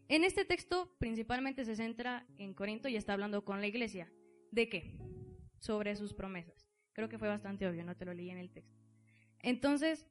En 0.09 0.24
este 0.24 0.44
texto 0.44 0.94
principalmente 0.98 1.64
se 1.64 1.76
centra 1.76 2.26
en 2.38 2.55
Corinto 2.55 2.88
y 2.88 2.96
está 2.96 3.14
hablando 3.14 3.44
con 3.44 3.61
la 3.61 3.66
iglesia. 3.66 4.12
¿De 4.53 4.68
qué? 4.68 4.96
Sobre 5.59 5.96
sus 5.96 6.14
promesas. 6.14 6.68
Creo 6.92 7.09
que 7.09 7.18
fue 7.18 7.29
bastante 7.29 7.66
obvio, 7.66 7.85
no 7.85 7.96
te 7.96 8.05
lo 8.05 8.14
leí 8.14 8.31
en 8.31 8.38
el 8.38 8.50
texto. 8.50 8.79
Entonces, 9.40 10.07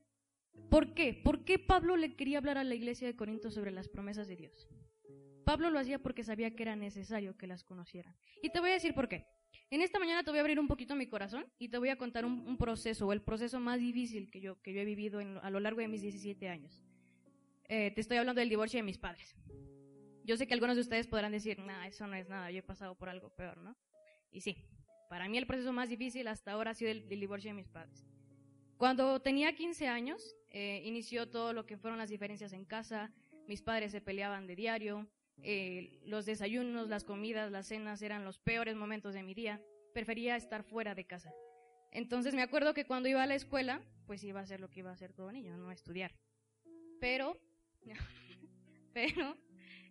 ¿por 0.69 0.93
qué? 0.93 1.13
¿Por 1.13 1.45
qué 1.45 1.59
Pablo 1.59 1.95
le 1.95 2.15
quería 2.15 2.37
hablar 2.37 2.57
a 2.57 2.63
la 2.63 2.75
iglesia 2.75 3.07
de 3.07 3.15
Corinto 3.15 3.49
sobre 3.51 3.71
las 3.71 3.87
promesas 3.87 4.27
de 4.27 4.35
Dios? 4.35 4.67
Pablo 5.45 5.69
lo 5.69 5.79
hacía 5.79 5.99
porque 5.99 6.23
sabía 6.23 6.55
que 6.55 6.63
era 6.63 6.75
necesario 6.75 7.37
que 7.37 7.47
las 7.47 7.63
conocieran. 7.63 8.15
Y 8.41 8.49
te 8.49 8.59
voy 8.59 8.71
a 8.71 8.73
decir 8.73 8.93
por 8.93 9.07
qué. 9.07 9.25
En 9.71 9.81
esta 9.81 9.99
mañana 9.99 10.23
te 10.23 10.31
voy 10.31 10.39
a 10.39 10.41
abrir 10.41 10.59
un 10.59 10.67
poquito 10.67 10.95
mi 10.95 11.07
corazón 11.07 11.45
y 11.59 11.69
te 11.69 11.77
voy 11.77 11.89
a 11.89 11.95
contar 11.97 12.25
un, 12.25 12.57
proceso, 12.57 13.11
el 13.13 13.21
proceso 13.21 13.59
más 13.59 13.79
difícil 13.79 14.31
que 14.31 14.41
yo, 14.41 14.59
que 14.61 14.73
yo 14.73 14.81
he 14.81 14.85
vivido 14.85 15.19
a 15.41 15.49
lo 15.49 15.59
largo 15.59 15.81
de 15.81 15.87
mis 15.87 16.01
17 16.01 16.49
años. 16.49 16.83
Eh, 17.67 17.91
te 17.91 18.01
estoy 18.01 18.17
hablando 18.17 18.39
del 18.39 18.49
divorcio 18.49 18.79
de 18.79 18.83
mis 18.83 18.97
padres. 18.97 19.35
Yo 20.23 20.37
sé 20.37 20.47
que 20.47 20.55
algunos 20.55 20.75
de 20.75 20.81
ustedes 20.81 21.07
podrán 21.07 21.31
decir, 21.31 21.59
nada, 21.59 21.87
eso 21.87 22.07
no 22.07 22.15
es 22.15 22.27
nada, 22.29 22.49
yo 22.49 22.59
he 22.59 22.63
pasado 22.63 22.95
por 22.95 23.09
algo 23.09 23.29
peor, 23.29 23.57
¿no? 23.57 23.75
Y 24.31 24.41
sí, 24.41 24.57
para 25.07 25.27
mí 25.27 25.37
el 25.37 25.45
proceso 25.45 25.71
más 25.71 25.89
difícil 25.89 26.27
hasta 26.27 26.51
ahora 26.51 26.71
ha 26.71 26.73
sido 26.73 26.91
el, 26.91 27.07
divorcio 27.07 27.51
de 27.51 27.55
mis 27.55 27.67
padres. 27.67 28.07
Cuando 28.77 29.21
tenía 29.21 29.53
15 29.53 29.87
años, 29.87 30.35
eh, 30.49 30.81
inició 30.85 31.29
todo 31.29 31.53
lo 31.53 31.65
que 31.65 31.77
fueron 31.77 31.99
las 31.99 32.09
diferencias 32.09 32.53
en 32.53 32.65
casa, 32.65 33.11
mis 33.47 33.61
padres 33.61 33.91
se 33.91 34.01
peleaban 34.01 34.47
de 34.47 34.55
diario, 34.55 35.07
eh, 35.43 35.99
los 36.05 36.25
desayunos, 36.25 36.89
las 36.89 37.03
comidas, 37.03 37.51
las 37.51 37.67
cenas 37.67 38.01
eran 38.01 38.25
los 38.25 38.39
peores 38.39 38.75
momentos 38.75 39.13
de 39.13 39.23
mi 39.23 39.33
día. 39.33 39.61
Prefería 39.93 40.35
estar 40.35 40.63
fuera 40.63 40.95
de 40.95 41.05
casa. 41.05 41.31
Entonces 41.91 42.35
me 42.35 42.43
acuerdo 42.43 42.73
que 42.73 42.85
cuando 42.85 43.09
iba 43.09 43.23
a 43.23 43.27
la 43.27 43.35
escuela, 43.35 43.81
pues 44.05 44.23
iba 44.23 44.39
a 44.39 44.43
hacer 44.43 44.59
lo 44.59 44.69
que 44.69 44.79
iba 44.79 44.89
a 44.89 44.93
hacer 44.93 45.13
todo 45.13 45.31
niño, 45.31 45.57
no 45.57 45.71
estudiar. 45.71 46.15
Pero, 46.99 47.39
pero, 48.93 49.37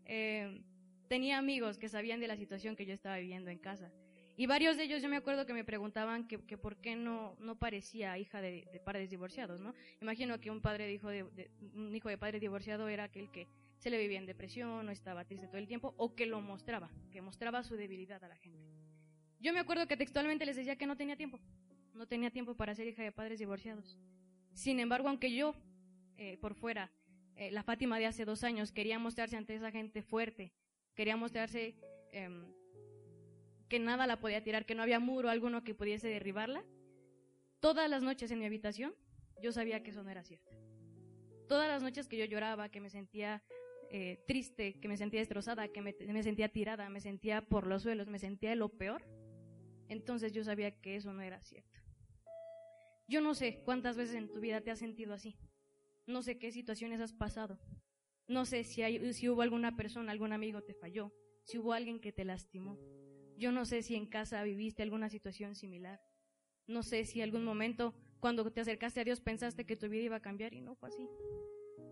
eh, 0.05 0.63
tenía 1.09 1.39
amigos 1.39 1.79
que 1.79 1.89
sabían 1.89 2.21
de 2.21 2.29
la 2.29 2.37
situación 2.37 2.77
que 2.77 2.87
yo 2.87 2.95
estaba 2.95 3.19
viviendo 3.19 3.51
en 3.51 3.59
casa. 3.59 3.93
Y 4.37 4.47
varios 4.47 4.77
de 4.77 4.85
ellos 4.85 5.03
yo 5.03 5.09
me 5.09 5.17
acuerdo 5.17 5.47
que 5.47 5.53
me 5.53 5.65
preguntaban 5.65 6.29
que, 6.29 6.39
por 6.39 6.77
qué 6.77 6.95
no, 6.95 7.35
no 7.41 7.59
parecía 7.59 8.17
hija 8.19 8.41
de, 8.41 8.81
padres 8.85 9.11
divorciados, 9.11 9.61
¿no? 9.61 9.75
Imagino 10.01 10.39
que 10.39 10.53
un 10.53 10.61
padre 10.61 10.87
de 10.87 10.93
hijo 10.93 11.09
de, 11.09 11.51
un 11.75 11.93
hijo 11.93 12.09
de 12.09 12.19
padre 12.19 12.39
divorciado 12.39 12.89
era 12.89 13.03
aquel 13.03 13.33
que 13.33 13.49
se 13.79 13.91
le 13.91 13.99
vivía 13.99 14.19
en 14.19 14.27
depresión 14.27 14.88
o 14.88 14.91
estaba 14.91 15.25
triste 15.25 15.47
todo 15.47 15.59
el 15.59 15.67
tiempo 15.67 15.95
o 15.97 16.14
que 16.14 16.27
lo 16.27 16.41
mostraba, 16.41 16.91
que 17.11 17.23
mostraba 17.23 17.62
su 17.62 17.77
debilidad 17.77 18.23
a 18.25 18.29
la 18.29 18.37
gente. 18.37 18.69
Yo 19.41 19.53
me 19.53 19.61
acuerdo 19.61 19.87
que 19.87 19.97
textualmente 19.97 20.45
les 20.45 20.57
decía 20.57 20.77
que 20.77 20.87
no 20.87 20.97
tenía 20.97 21.17
tiempo, 21.17 21.38
no 21.95 22.07
tenía 22.07 22.31
tiempo 22.31 22.57
para 22.57 22.75
ser 22.75 22.88
hija 22.88 23.03
de 23.03 23.12
padres 23.12 23.38
divorciados. 23.38 23.97
Sin 24.53 24.81
embargo, 24.81 25.09
aunque 25.09 25.33
yo, 25.33 25.55
eh, 26.17 26.37
por 26.38 26.55
fuera, 26.55 26.91
eh, 27.37 27.53
la 27.53 27.62
Fátima 27.62 27.99
de 27.99 28.07
hace 28.07 28.25
dos 28.25 28.43
años, 28.43 28.73
quería 28.73 28.99
mostrarse 28.99 29.37
ante 29.37 29.55
esa 29.55 29.71
gente 29.71 30.03
fuerte, 30.03 30.53
quería 30.97 31.17
mostrarse 31.17 31.77
em, 32.11 32.53
que 33.69 33.79
nada 33.79 34.09
la 34.09 34.19
podía 34.19 34.43
tirar, 34.43 34.67
que 34.67 34.75
no 34.75 34.83
había 34.83 34.99
muro 34.99 35.31
alguno 35.31 35.62
que 35.62 35.75
pudiese 35.75 36.09
derribarla, 36.09 36.64
todas 37.61 37.88
las 37.88 38.03
noches 38.03 38.33
en 38.33 38.41
mi 38.41 38.47
habitación 38.47 38.93
yo 39.41 39.53
sabía 39.53 39.85
que 39.85 39.91
eso 39.91 40.03
no 40.03 40.11
era 40.11 40.25
cierto. 40.25 40.51
Todas 41.47 41.69
las 41.69 41.83
noches 41.83 42.09
que 42.09 42.19
yo 42.19 42.25
lloraba, 42.25 42.69
que 42.69 42.81
me 42.81 42.91
sentía 42.91 43.43
eh, 43.90 44.24
triste, 44.27 44.79
que 44.81 44.88
me 44.88 44.96
sentía 44.96 45.20
destrozada, 45.20 45.68
que 45.68 45.81
me, 45.81 45.94
me 46.07 46.22
sentía 46.22 46.48
tirada, 46.48 46.88
me 46.88 47.01
sentía 47.01 47.42
por 47.42 47.66
los 47.66 47.83
suelos, 47.83 48.09
me 48.09 48.18
sentía 48.18 48.55
lo 48.55 48.68
peor, 48.68 49.07
entonces 49.88 50.33
yo 50.33 50.44
sabía 50.44 50.81
que 50.81 50.96
eso 50.96 51.12
no 51.12 51.22
era 51.22 51.40
cierto. 51.42 51.81
Yo 53.09 53.22
no 53.22 53.35
sé 53.35 53.62
cuántas 53.64 53.96
veces 53.96 54.16
en 54.16 54.31
tu 54.31 54.40
vida 54.40 54.61
te 54.61 54.70
has 54.70 54.79
sentido 54.79 55.14
así. 55.14 55.37
No 56.07 56.22
sé 56.22 56.38
qué 56.38 56.53
situaciones 56.53 57.01
has 57.01 57.14
pasado. 57.14 57.59
No 58.27 58.44
sé 58.44 58.64
si, 58.64 58.83
hay, 58.83 59.14
si 59.14 59.29
hubo 59.31 59.40
alguna 59.40 59.77
persona, 59.77 60.12
algún 60.12 60.33
amigo 60.33 60.62
te 60.62 60.74
falló, 60.74 61.14
si 61.44 61.59
hubo 61.59 61.72
alguien 61.72 62.01
que 62.01 62.12
te 62.12 62.27
lastimó. 62.27 62.79
Yo 63.38 63.53
no 63.53 63.64
sé 63.64 63.83
si 63.83 63.94
en 63.94 64.07
casa 64.07 64.42
viviste 64.42 64.83
alguna 64.83 65.09
situación 65.09 65.55
similar. 65.55 66.01
No 66.66 66.83
sé 66.83 67.07
si 67.07 67.22
algún 67.22 67.44
momento, 67.44 67.94
cuando 68.20 68.51
te 68.53 68.61
acercaste 68.61 69.01
a 69.01 69.05
Dios, 69.05 69.22
pensaste 69.22 69.64
que 69.64 69.77
tu 69.77 69.88
vida 69.88 70.03
iba 70.03 70.16
a 70.16 70.22
cambiar 70.22 70.53
y 70.53 70.61
no 70.61 70.74
fue 70.74 70.90
así. 70.90 71.09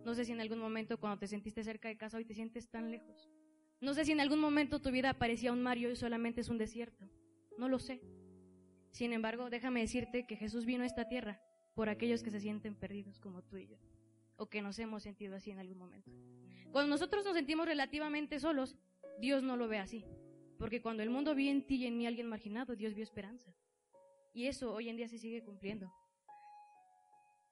No 0.05 0.15
sé 0.15 0.25
si 0.25 0.33
en 0.33 0.41
algún 0.41 0.59
momento 0.59 0.99
cuando 0.99 1.19
te 1.19 1.27
sentiste 1.27 1.65
cerca 1.65 1.89
de 1.89 1.97
casa 1.97 2.17
hoy 2.17 2.25
te 2.25 2.35
sientes 2.35 2.69
tan 2.69 2.91
lejos. 2.91 3.29
No 3.81 3.93
sé 3.93 4.05
si 4.05 4.13
en 4.13 4.21
algún 4.21 4.39
momento 4.39 4.81
tu 4.81 4.91
vida 4.91 5.15
parecía 5.15 5.53
un 5.53 5.63
mar 5.63 5.79
y 5.79 5.87
hoy 5.87 5.97
solamente 5.97 6.41
es 6.41 6.49
un 6.49 6.59
desierto. 6.59 7.09
No 7.59 7.69
lo 7.69 7.79
sé. 7.79 8.01
Sin 8.91 9.13
embargo, 9.13 9.51
déjame 9.51 9.81
decirte 9.81 10.27
que 10.27 10.37
Jesús 10.37 10.65
vino 10.65 10.85
a 10.85 10.87
esta 10.87 11.09
tierra 11.09 11.43
por 11.75 11.91
aquellos 11.91 12.23
que 12.23 12.31
se 12.31 12.41
sienten 12.41 12.75
perdidos 12.75 13.21
como 13.21 13.43
tú 13.43 13.59
y 13.59 13.67
yo, 13.67 13.77
o 14.37 14.49
que 14.49 14.63
nos 14.63 14.79
hemos 14.79 15.03
sentido 15.03 15.37
así 15.37 15.51
en 15.51 15.59
algún 15.59 15.77
momento. 15.77 16.11
Cuando 16.73 16.89
nosotros 16.89 17.25
nos 17.25 17.35
sentimos 17.35 17.67
relativamente 17.67 18.41
solos, 18.41 18.77
Dios 19.21 19.43
no 19.43 19.59
lo 19.59 19.69
ve 19.69 19.79
así, 19.79 20.07
porque 20.59 20.81
cuando 20.81 21.03
el 21.03 21.11
mundo 21.11 21.35
vio 21.35 21.51
en 21.51 21.67
ti 21.67 21.77
y 21.77 21.87
en 21.87 21.99
mí 21.99 22.07
alguien 22.07 22.29
marginado, 22.29 22.75
Dios 22.77 22.95
vio 22.95 23.03
esperanza. 23.03 23.55
Y 24.33 24.47
eso 24.47 24.73
hoy 24.73 24.89
en 24.89 24.97
día 24.97 25.09
se 25.09 25.19
sigue 25.19 25.43
cumpliendo. 25.43 25.93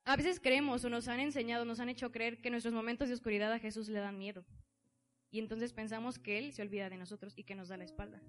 A 0.07 0.17
veces 0.17 0.38
creemos 0.38 0.85
o 0.85 0.90
nos 0.90 1.09
han 1.09 1.21
enseñado, 1.21 1.64
nos 1.64 1.81
han 1.81 1.88
hecho 1.88 2.12
creer 2.12 2.38
que 2.38 2.51
nuestros 2.51 2.75
momentos 2.75 3.09
de 3.09 3.14
oscuridad 3.14 3.53
a 3.53 3.59
Jesús 3.59 3.88
le 3.88 4.01
dan 4.01 4.19
miedo. 4.19 4.45
Y 5.31 5.38
entonces 5.38 5.73
pensamos 5.73 6.19
que 6.19 6.38
Él 6.38 6.53
se 6.53 6.61
olvida 6.61 6.90
de 6.90 6.99
nosotros 6.99 7.33
y 7.37 7.45
que 7.45 7.55
nos 7.55 7.69
da 7.69 7.79
la 7.79 7.85
espalda. 7.85 8.21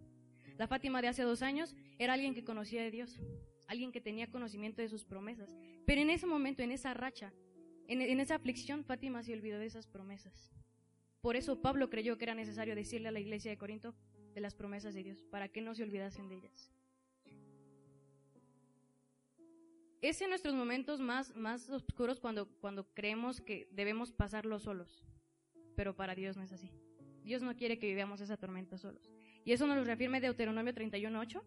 La 0.58 0.68
Fátima 0.68 1.02
de 1.02 1.10
hace 1.10 1.24
dos 1.24 1.42
años 1.42 1.76
era 2.00 2.14
alguien 2.14 2.34
que 2.34 2.46
conocía 2.46 2.82
de 2.82 2.92
Dios, 2.92 3.20
alguien 3.68 3.92
que 3.92 4.00
tenía 4.00 4.32
conocimiento 4.32 4.82
de 4.82 4.88
sus 4.88 5.04
promesas. 5.04 5.54
Pero 5.86 6.02
en 6.02 6.10
ese 6.10 6.26
momento, 6.26 6.64
en 6.64 6.72
esa 6.72 6.94
racha, 6.94 7.34
en, 7.88 8.02
en 8.02 8.20
esa 8.22 8.36
aflicción, 8.36 8.86
Fátima 8.86 9.22
se 9.22 9.34
olvidó 9.34 9.60
de 9.60 9.66
esas 9.66 9.86
promesas. 9.86 10.54
Por 11.20 11.36
eso 11.36 11.62
Pablo 11.62 11.90
creyó 11.90 12.18
que 12.18 12.24
era 12.24 12.36
necesario 12.36 12.74
decirle 12.74 13.10
a 13.10 13.12
la 13.12 13.20
iglesia 13.20 13.52
de 13.52 13.58
Corinto 13.58 13.96
de 14.34 14.42
las 14.42 14.56
promesas 14.56 14.94
de 14.94 15.04
Dios, 15.04 15.24
para 15.30 15.50
que 15.50 15.62
no 15.62 15.76
se 15.76 15.84
olvidasen 15.84 16.30
de 16.30 16.36
ellas. 16.36 16.72
Es 20.06 20.22
en 20.22 20.30
nuestros 20.30 20.54
momentos 20.54 21.00
más, 21.00 21.36
más 21.36 21.68
oscuros 21.72 22.20
cuando, 22.20 22.48
cuando 22.60 22.88
creemos 22.94 23.42
que 23.42 23.68
debemos 23.72 24.12
pasarlo 24.12 24.60
solos, 24.60 25.04
pero 25.76 25.96
para 25.96 26.14
Dios 26.14 26.38
no 26.38 26.44
es 26.44 26.52
así. 26.52 26.70
Dios 27.24 27.42
no 27.42 27.56
quiere 27.56 27.80
que 27.80 27.88
vivamos 27.88 28.22
esa 28.22 28.38
tormenta 28.38 28.78
solos. 28.78 29.12
Y 29.44 29.52
eso 29.52 29.66
nos 29.66 29.78
lo 29.78 29.84
reafirma 29.84 30.20
Deuteronomio 30.20 30.76
31.8. 30.76 31.42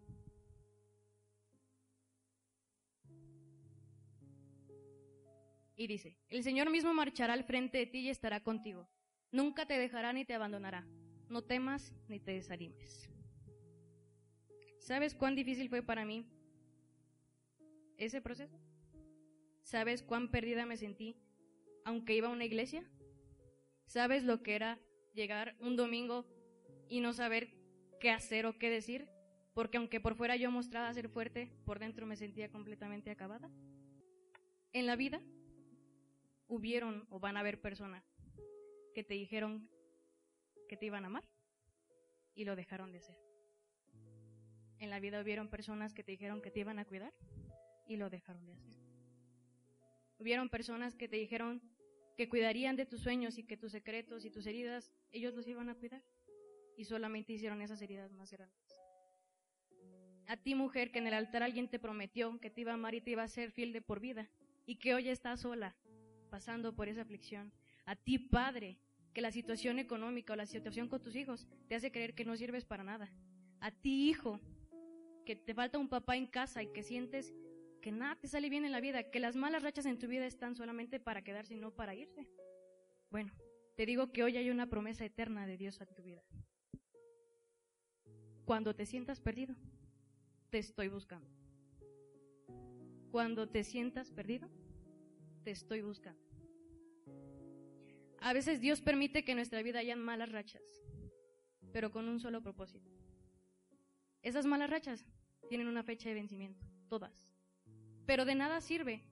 Y 5.77 5.87
dice, 5.87 6.17
el 6.27 6.43
Señor 6.43 6.69
mismo 6.69 6.93
marchará 6.93 7.31
al 7.31 7.45
frente 7.45 7.77
de 7.77 7.85
ti 7.85 7.99
y 7.99 8.09
estará 8.09 8.43
contigo. 8.43 8.89
Nunca 9.31 9.67
te 9.67 9.79
dejará 9.79 10.11
ni 10.11 10.25
te 10.25 10.33
abandonará. 10.33 10.85
No 11.29 11.45
temas 11.45 11.93
ni 12.09 12.19
te 12.19 12.33
desanimes. 12.33 13.09
¿Sabes 14.79 15.15
cuán 15.15 15.35
difícil 15.35 15.69
fue 15.69 15.81
para 15.81 16.03
mí 16.03 16.25
ese 17.99 18.21
proceso? 18.21 18.59
¿Sabes 19.63 20.01
cuán 20.01 20.31
perdida 20.31 20.65
me 20.65 20.77
sentí 20.77 21.15
aunque 21.85 22.15
iba 22.15 22.27
a 22.27 22.31
una 22.31 22.45
iglesia? 22.45 22.83
¿Sabes 23.85 24.23
lo 24.23 24.41
que 24.41 24.55
era 24.55 24.79
llegar 25.13 25.55
un 25.59 25.75
domingo 25.75 26.25
y 26.87 27.01
no 27.01 27.13
saber 27.13 27.49
qué 27.99 28.09
hacer 28.09 28.45
o 28.45 28.57
qué 28.57 28.69
decir? 28.69 29.07
Porque 29.53 29.77
aunque 29.77 29.99
por 29.99 30.15
fuera 30.15 30.35
yo 30.35 30.51
mostraba 30.51 30.93
ser 30.93 31.09
fuerte, 31.09 31.51
por 31.65 31.79
dentro 31.79 32.05
me 32.05 32.15
sentía 32.15 32.49
completamente 32.49 33.11
acabada. 33.11 33.49
En 34.71 34.85
la 34.85 34.95
vida 34.95 35.21
hubieron 36.47 37.05
o 37.09 37.19
van 37.19 37.37
a 37.37 37.41
haber 37.41 37.59
personas 37.59 38.03
que 38.93 39.03
te 39.03 39.13
dijeron 39.13 39.69
que 40.67 40.77
te 40.77 40.85
iban 40.85 41.03
a 41.03 41.07
amar 41.07 41.23
y 42.35 42.45
lo 42.45 42.55
dejaron 42.55 42.91
de 42.91 43.01
ser. 43.01 43.17
En 44.79 44.89
la 44.89 44.99
vida 44.99 45.21
hubieron 45.21 45.49
personas 45.49 45.93
que 45.93 46.03
te 46.03 46.11
dijeron 46.11 46.41
que 46.41 46.51
te 46.51 46.61
iban 46.61 46.79
a 46.79 46.85
cuidar 46.85 47.13
y 47.89 47.97
lo 47.97 48.09
dejaron 48.09 48.45
de 48.45 48.53
hacer. 48.53 48.73
Hubieron 50.19 50.49
personas 50.49 50.95
que 50.95 51.09
te 51.09 51.17
dijeron 51.17 51.61
que 52.15 52.29
cuidarían 52.29 52.75
de 52.75 52.85
tus 52.85 53.01
sueños 53.01 53.37
y 53.37 53.43
que 53.43 53.57
tus 53.57 53.71
secretos 53.71 54.25
y 54.25 54.29
tus 54.29 54.45
heridas, 54.45 54.93
ellos 55.11 55.33
los 55.33 55.47
iban 55.47 55.69
a 55.69 55.75
cuidar 55.75 56.03
y 56.77 56.85
solamente 56.85 57.33
hicieron 57.33 57.61
esas 57.61 57.81
heridas 57.81 58.13
más 58.13 58.31
grandes. 58.31 58.81
A 60.27 60.37
ti 60.37 60.53
mujer 60.53 60.91
que 60.91 60.99
en 60.99 61.07
el 61.07 61.13
altar 61.13 61.41
alguien 61.41 61.67
te 61.67 61.79
prometió 61.79 62.39
que 62.39 62.51
te 62.51 62.61
iba 62.61 62.71
a 62.71 62.75
amar 62.75 62.93
y 62.93 63.01
te 63.01 63.11
iba 63.11 63.23
a 63.23 63.27
ser 63.27 63.51
fiel 63.51 63.73
de 63.73 63.81
por 63.81 63.99
vida 63.99 64.29
y 64.67 64.75
que 64.75 64.93
hoy 64.93 65.09
estás 65.09 65.41
sola 65.41 65.75
pasando 66.29 66.75
por 66.75 66.87
esa 66.87 67.01
aflicción. 67.01 67.51
A 67.85 67.95
ti 67.95 68.19
padre 68.19 68.77
que 69.13 69.21
la 69.21 69.31
situación 69.31 69.79
económica 69.79 70.33
o 70.33 70.35
la 70.35 70.45
situación 70.45 70.87
con 70.87 71.01
tus 71.01 71.15
hijos 71.15 71.47
te 71.67 71.75
hace 71.75 71.91
creer 71.91 72.13
que 72.13 72.25
no 72.25 72.37
sirves 72.37 72.65
para 72.65 72.83
nada. 72.83 73.09
A 73.59 73.71
ti 73.71 74.09
hijo 74.09 74.39
que 75.25 75.35
te 75.35 75.53
falta 75.53 75.79
un 75.79 75.89
papá 75.89 76.15
en 76.15 76.27
casa 76.27 76.61
y 76.61 76.67
que 76.67 76.83
sientes 76.83 77.33
que 77.79 77.91
nada 77.91 78.15
te 78.15 78.27
sale 78.27 78.49
bien 78.49 78.65
en 78.65 78.71
la 78.71 78.81
vida, 78.81 79.09
que 79.09 79.19
las 79.19 79.35
malas 79.35 79.63
rachas 79.63 79.85
en 79.85 79.97
tu 79.97 80.07
vida 80.07 80.25
están 80.25 80.55
solamente 80.55 80.99
para 80.99 81.23
quedarse 81.23 81.53
y 81.53 81.57
no 81.57 81.71
para 81.71 81.95
irse. 81.95 82.27
Bueno, 83.09 83.33
te 83.75 83.85
digo 83.85 84.11
que 84.11 84.23
hoy 84.23 84.37
hay 84.37 84.49
una 84.49 84.67
promesa 84.67 85.05
eterna 85.05 85.45
de 85.45 85.57
Dios 85.57 85.79
en 85.81 85.87
tu 85.93 86.03
vida. 86.03 86.23
Cuando 88.45 88.75
te 88.75 88.85
sientas 88.85 89.19
perdido, 89.19 89.55
te 90.49 90.57
estoy 90.57 90.87
buscando. 90.87 91.29
Cuando 93.11 93.47
te 93.47 93.63
sientas 93.63 94.11
perdido, 94.11 94.49
te 95.43 95.51
estoy 95.51 95.81
buscando. 95.81 96.21
A 98.21 98.33
veces 98.33 98.59
Dios 98.59 98.81
permite 98.81 99.23
que 99.23 99.31
en 99.31 99.37
nuestra 99.37 99.61
vida 99.63 99.79
hayan 99.79 99.99
malas 99.99 100.31
rachas, 100.31 100.63
pero 101.71 101.91
con 101.91 102.07
un 102.07 102.19
solo 102.19 102.41
propósito. 102.41 102.89
Esas 104.21 104.45
malas 104.45 104.69
rachas 104.69 105.05
tienen 105.47 105.67
una 105.67 105.83
fecha 105.83 106.09
de 106.09 106.15
vencimiento, 106.15 106.65
todas. 106.89 107.28
Pero 108.09 108.25
de 108.25 108.33
nada 108.33 108.59
sirve 108.59 109.03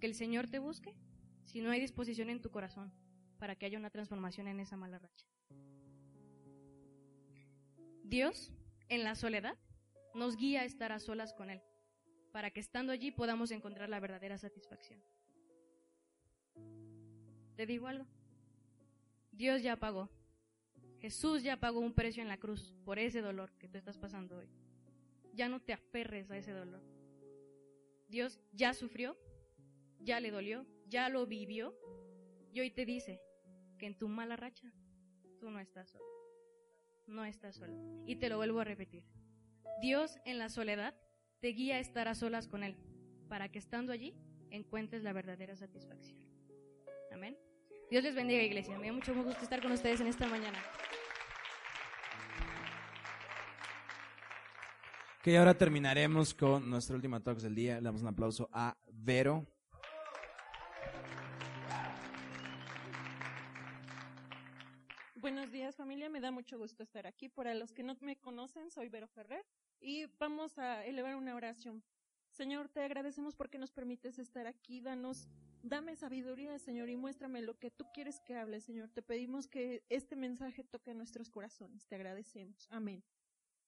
que 0.00 0.06
el 0.08 0.16
Señor 0.16 0.48
te 0.48 0.58
busque 0.58 0.96
si 1.44 1.60
no 1.60 1.70
hay 1.70 1.78
disposición 1.78 2.28
en 2.28 2.42
tu 2.42 2.50
corazón 2.50 2.92
para 3.38 3.54
que 3.54 3.66
haya 3.66 3.78
una 3.78 3.90
transformación 3.90 4.48
en 4.48 4.58
esa 4.58 4.76
mala 4.76 4.98
racha. 4.98 5.28
Dios, 8.02 8.50
en 8.88 9.04
la 9.04 9.14
soledad, 9.14 9.56
nos 10.12 10.36
guía 10.36 10.62
a 10.62 10.64
estar 10.64 10.90
a 10.90 10.98
solas 10.98 11.32
con 11.32 11.50
Él, 11.50 11.62
para 12.32 12.50
que 12.50 12.58
estando 12.58 12.90
allí 12.90 13.12
podamos 13.12 13.52
encontrar 13.52 13.88
la 13.88 14.00
verdadera 14.00 14.38
satisfacción. 14.38 15.00
¿Te 17.54 17.64
digo 17.66 17.86
algo? 17.86 18.08
Dios 19.30 19.62
ya 19.62 19.76
pagó. 19.76 20.10
Jesús 20.98 21.44
ya 21.44 21.58
pagó 21.58 21.78
un 21.78 21.94
precio 21.94 22.24
en 22.24 22.28
la 22.28 22.38
cruz 22.38 22.74
por 22.84 22.98
ese 22.98 23.20
dolor 23.20 23.52
que 23.60 23.68
tú 23.68 23.78
estás 23.78 23.98
pasando 23.98 24.38
hoy 24.38 24.50
ya 25.32 25.48
no 25.48 25.60
te 25.60 25.72
aferres 25.72 26.30
a 26.30 26.36
ese 26.36 26.52
dolor. 26.52 26.82
Dios 28.08 28.40
ya 28.52 28.74
sufrió, 28.74 29.16
ya 30.00 30.20
le 30.20 30.30
dolió, 30.30 30.66
ya 30.86 31.08
lo 31.08 31.26
vivió 31.26 31.74
y 32.52 32.60
hoy 32.60 32.70
te 32.70 32.84
dice 32.84 33.20
que 33.78 33.86
en 33.86 33.96
tu 33.96 34.08
mala 34.08 34.36
racha 34.36 34.72
tú 35.38 35.50
no 35.50 35.60
estás 35.60 35.90
solo. 35.90 36.04
No 37.06 37.24
estás 37.24 37.56
solo. 37.56 37.74
Y 38.06 38.16
te 38.16 38.28
lo 38.28 38.36
vuelvo 38.36 38.60
a 38.60 38.64
repetir. 38.64 39.04
Dios 39.80 40.18
en 40.24 40.38
la 40.38 40.48
soledad 40.48 40.94
te 41.40 41.48
guía 41.48 41.76
a 41.76 41.80
estar 41.80 42.06
a 42.08 42.14
solas 42.14 42.46
con 42.46 42.62
Él, 42.62 42.76
para 43.28 43.50
que 43.50 43.58
estando 43.58 43.92
allí 43.92 44.14
encuentres 44.50 45.02
la 45.02 45.12
verdadera 45.12 45.56
satisfacción. 45.56 46.18
Amén. 47.10 47.36
Dios 47.90 48.04
les 48.04 48.14
bendiga, 48.14 48.42
iglesia. 48.42 48.78
Me 48.78 48.88
da 48.88 48.92
mucho 48.92 49.14
gusto 49.14 49.42
estar 49.42 49.62
con 49.62 49.72
ustedes 49.72 50.00
en 50.00 50.06
esta 50.06 50.26
mañana. 50.28 50.58
Que 55.22 55.36
ahora 55.36 55.52
terminaremos 55.52 56.32
con 56.32 56.70
nuestro 56.70 56.96
último 56.96 57.20
talk 57.20 57.38
del 57.40 57.54
día. 57.54 57.74
Le 57.74 57.82
damos 57.82 58.00
un 58.00 58.08
aplauso 58.08 58.48
a 58.54 58.74
Vero. 58.90 59.46
Buenos 65.16 65.52
días 65.52 65.76
familia, 65.76 66.08
me 66.08 66.22
da 66.22 66.30
mucho 66.30 66.56
gusto 66.56 66.82
estar 66.82 67.06
aquí. 67.06 67.28
Para 67.28 67.52
los 67.52 67.70
que 67.70 67.82
no 67.82 67.98
me 68.00 68.16
conocen, 68.16 68.70
soy 68.70 68.88
Vero 68.88 69.08
Ferrer 69.08 69.44
y 69.78 70.06
vamos 70.18 70.58
a 70.58 70.86
elevar 70.86 71.14
una 71.16 71.34
oración. 71.34 71.82
Señor, 72.30 72.70
te 72.70 72.82
agradecemos 72.82 73.36
porque 73.36 73.58
nos 73.58 73.70
permites 73.70 74.18
estar 74.18 74.46
aquí. 74.46 74.80
Danos, 74.80 75.28
dame 75.62 75.96
sabiduría, 75.96 76.58
Señor, 76.58 76.88
y 76.88 76.96
muéstrame 76.96 77.42
lo 77.42 77.58
que 77.58 77.70
tú 77.70 77.84
quieres 77.92 78.20
que 78.20 78.36
hable, 78.36 78.62
Señor. 78.62 78.88
Te 78.88 79.02
pedimos 79.02 79.48
que 79.48 79.84
este 79.90 80.16
mensaje 80.16 80.64
toque 80.64 80.94
nuestros 80.94 81.28
corazones. 81.28 81.86
Te 81.86 81.96
agradecemos. 81.96 82.66
Amén. 82.70 83.04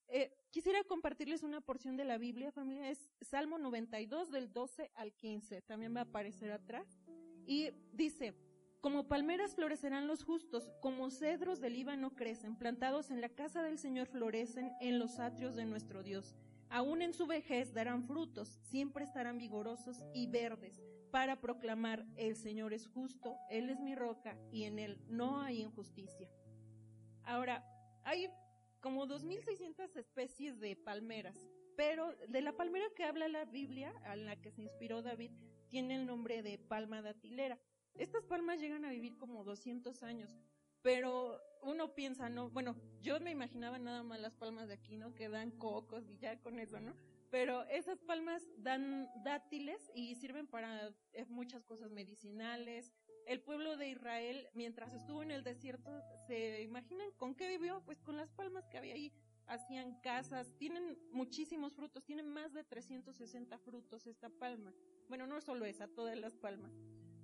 Eh, 0.09 0.33
quisiera 0.51 0.83
compartirles 0.85 1.43
una 1.43 1.61
porción 1.61 1.97
de 1.97 2.05
la 2.05 2.19
Biblia, 2.19 2.53
familia, 2.53 2.91
es 2.91 3.09
Salmo 3.21 3.59
92 3.59 4.31
del 4.31 4.53
12 4.53 4.91
al 4.95 5.13
15, 5.13 5.63
también 5.63 5.95
va 5.95 6.01
a 6.01 6.05
aparecer 6.05 6.53
atrás. 6.53 7.01
Y 7.47 7.71
dice, 7.93 8.35
como 8.81 9.07
palmeras 9.07 9.55
florecerán 9.55 10.07
los 10.07 10.25
justos, 10.25 10.73
como 10.81 11.11
cedros 11.11 11.61
del 11.61 11.75
Líbano 11.75 12.15
crecen, 12.15 12.57
plantados 12.57 13.11
en 13.11 13.21
la 13.21 13.29
casa 13.29 13.63
del 13.63 13.79
Señor 13.79 14.09
florecen 14.09 14.73
en 14.81 14.99
los 14.99 15.19
atrios 15.19 15.55
de 15.55 15.65
nuestro 15.65 16.03
Dios. 16.03 16.35
Aún 16.69 17.03
en 17.03 17.13
su 17.13 17.27
vejez 17.27 17.73
darán 17.75 18.03
frutos, 18.03 18.59
siempre 18.63 19.05
estarán 19.05 19.39
vigorosos 19.39 20.03
y 20.15 20.27
verdes, 20.27 20.83
para 21.13 21.41
proclamar, 21.41 22.07
el 22.17 22.35
Señor 22.37 22.73
es 22.73 22.89
justo, 22.89 23.37
Él 23.51 23.69
es 23.69 23.79
mi 23.79 23.95
roca, 23.95 24.37
y 24.51 24.65
en 24.65 24.79
Él 24.79 24.99
no 25.09 25.41
hay 25.41 25.61
injusticia. 25.61 26.29
Ahora, 27.23 27.65
hay 28.03 28.29
como 28.83 29.07
2.600 29.07 29.97
especies 29.97 30.59
de 30.61 30.77
palmeras, 30.77 31.39
pero 31.77 32.15
de 32.29 32.43
la 32.43 32.53
palmera 32.53 32.85
que 32.95 33.05
habla 33.05 33.29
la 33.29 33.45
Biblia, 33.47 33.95
a 34.05 34.17
la 34.17 34.37
que 34.43 34.51
se 34.51 34.61
inspiró 34.61 35.01
David, 35.03 35.31
tiene 35.69 35.95
el 35.95 36.05
nombre 36.05 36.43
de 36.43 36.59
palma 36.59 37.01
datilera. 37.01 37.59
Estas 37.95 38.25
palmas 38.25 38.61
llegan 38.61 38.85
a 38.85 38.91
vivir 38.91 39.17
como 39.17 39.45
200 39.45 40.03
años, 40.03 40.37
pero 40.83 41.41
uno 41.63 41.95
piensa, 41.95 42.29
no, 42.29 42.51
bueno, 42.51 42.77
yo 43.01 43.21
me 43.21 43.31
imaginaba 43.31 43.79
nada 43.79 44.03
más 44.03 44.21
las 44.21 44.35
palmas 44.35 44.67
de 44.67 44.75
aquí, 44.75 44.97
¿no? 44.97 45.15
Que 45.15 45.29
dan 45.29 45.53
cocos 45.53 46.09
y 46.09 46.19
ya 46.19 46.41
con 46.41 46.59
eso, 46.59 46.81
¿no? 46.81 46.95
Pero 47.31 47.63
esas 47.69 48.01
palmas 48.01 48.43
dan 48.59 49.09
dátiles 49.23 49.91
y 49.95 50.17
sirven 50.17 50.49
para 50.49 50.93
eh, 51.13 51.25
muchas 51.29 51.65
cosas 51.65 51.91
medicinales, 51.91 52.93
el 53.27 53.41
pueblo 53.41 53.77
de 53.77 53.89
Israel, 53.89 54.49
mientras 54.55 54.93
estuvo 54.95 55.23
en 55.23 55.31
el 55.31 55.45
desierto, 55.45 55.91
¿se 56.27 56.63
imaginan 56.63 57.11
con 57.17 57.35
qué 57.35 57.49
vivió? 57.49 57.83
Pues 57.85 58.01
con 58.01 58.17
las 58.17 58.31
palmas 58.33 58.69
que 58.69 58.79
había 58.79 58.95
ahí. 58.95 59.13
Hacían 59.47 60.01
casas, 60.01 60.55
tienen 60.57 60.99
muchísimos 61.11 61.75
frutos, 61.75 62.05
tienen 62.05 62.29
más 62.29 62.53
de 62.53 62.65
360 62.65 63.59
frutos 63.59 64.07
esta 64.07 64.31
palma. 64.31 64.73
Bueno, 65.09 65.27
no 65.27 65.41
solo 65.41 65.65
esa, 65.65 65.89
todas 65.89 66.17
las 66.17 66.37
palmas. 66.37 66.73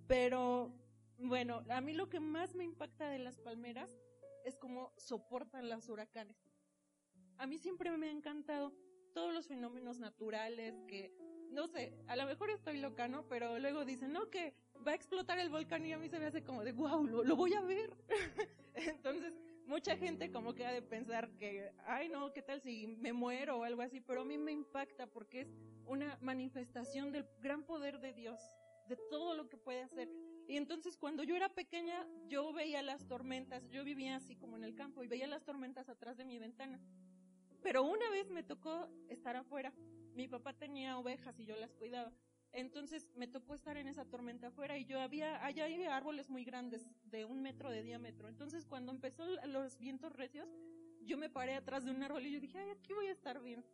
Pero, 0.08 0.74
bueno, 1.18 1.64
a 1.70 1.80
mí 1.80 1.94
lo 1.94 2.08
que 2.08 2.20
más 2.20 2.54
me 2.54 2.64
impacta 2.64 3.08
de 3.08 3.18
las 3.18 3.38
palmeras 3.38 3.96
es 4.44 4.56
cómo 4.56 4.92
soportan 4.96 5.68
los 5.68 5.88
huracanes. 5.88 6.36
A 7.38 7.46
mí 7.46 7.58
siempre 7.58 7.96
me 7.96 8.08
ha 8.08 8.10
encantado 8.10 8.74
todos 9.14 9.32
los 9.32 9.46
fenómenos 9.46 9.98
naturales 9.98 10.74
que, 10.86 11.12
no 11.50 11.66
sé, 11.66 11.94
a 12.08 12.16
lo 12.16 12.26
mejor 12.26 12.50
estoy 12.50 12.78
loca, 12.78 13.08
¿no? 13.08 13.28
Pero 13.28 13.58
luego 13.58 13.84
dicen, 13.84 14.12
no, 14.12 14.30
que 14.30 14.54
va 14.88 14.92
a 14.92 14.96
explotar 14.96 15.38
el 15.38 15.50
volcán 15.50 15.84
y 15.84 15.92
a 15.92 15.98
mí 15.98 16.08
se 16.08 16.18
me 16.18 16.24
hace 16.24 16.42
como 16.42 16.64
de, 16.64 16.72
wow, 16.72 17.06
lo, 17.06 17.22
lo 17.22 17.36
voy 17.36 17.52
a 17.52 17.60
ver. 17.60 17.92
Entonces, 18.74 19.34
mucha 19.66 19.98
gente 19.98 20.32
como 20.32 20.54
que 20.54 20.64
ha 20.64 20.72
de 20.72 20.80
pensar 20.80 21.28
que, 21.36 21.70
ay 21.86 22.08
no, 22.08 22.32
¿qué 22.32 22.40
tal 22.40 22.62
si 22.62 22.86
me 22.86 23.12
muero 23.12 23.58
o 23.58 23.64
algo 23.64 23.82
así? 23.82 24.00
Pero 24.00 24.22
a 24.22 24.24
mí 24.24 24.38
me 24.38 24.50
impacta 24.50 25.06
porque 25.06 25.42
es 25.42 25.54
una 25.84 26.16
manifestación 26.22 27.12
del 27.12 27.26
gran 27.40 27.64
poder 27.64 28.00
de 28.00 28.14
Dios, 28.14 28.40
de 28.88 28.96
todo 29.10 29.34
lo 29.34 29.50
que 29.50 29.58
puede 29.58 29.82
hacer. 29.82 30.08
Y 30.48 30.56
entonces 30.56 30.96
cuando 30.96 31.22
yo 31.22 31.36
era 31.36 31.50
pequeña, 31.50 32.06
yo 32.26 32.50
veía 32.54 32.80
las 32.80 33.06
tormentas, 33.06 33.68
yo 33.68 33.84
vivía 33.84 34.16
así 34.16 34.36
como 34.36 34.56
en 34.56 34.64
el 34.64 34.74
campo 34.74 35.02
y 35.02 35.06
veía 35.06 35.26
las 35.26 35.44
tormentas 35.44 35.90
atrás 35.90 36.16
de 36.16 36.24
mi 36.24 36.38
ventana. 36.38 36.80
Pero 37.62 37.82
una 37.82 38.08
vez 38.08 38.30
me 38.30 38.42
tocó 38.42 38.88
estar 39.10 39.36
afuera. 39.36 39.74
Mi 40.14 40.28
papá 40.28 40.54
tenía 40.54 40.96
ovejas 40.96 41.38
y 41.38 41.44
yo 41.44 41.56
las 41.56 41.74
cuidaba. 41.74 42.10
Entonces 42.52 43.10
me 43.14 43.26
tocó 43.26 43.54
estar 43.54 43.76
en 43.76 43.88
esa 43.88 44.04
tormenta 44.04 44.48
afuera 44.48 44.78
y 44.78 44.84
yo 44.84 45.00
había, 45.00 45.44
allá 45.44 45.64
hay 45.64 45.84
árboles 45.84 46.30
muy 46.30 46.44
grandes 46.44 46.86
de 47.04 47.24
un 47.24 47.42
metro 47.42 47.70
de 47.70 47.82
diámetro. 47.82 48.28
Entonces 48.28 48.66
cuando 48.66 48.90
empezó 48.90 49.24
los 49.46 49.78
vientos 49.78 50.12
recios, 50.12 50.48
yo 51.02 51.18
me 51.18 51.30
paré 51.30 51.54
atrás 51.54 51.84
de 51.84 51.90
un 51.90 52.02
árbol 52.02 52.24
y 52.24 52.32
yo 52.32 52.40
dije, 52.40 52.58
ay, 52.58 52.70
aquí 52.70 52.92
voy 52.92 53.06
a 53.06 53.12
estar 53.12 53.40
bien. 53.42 53.64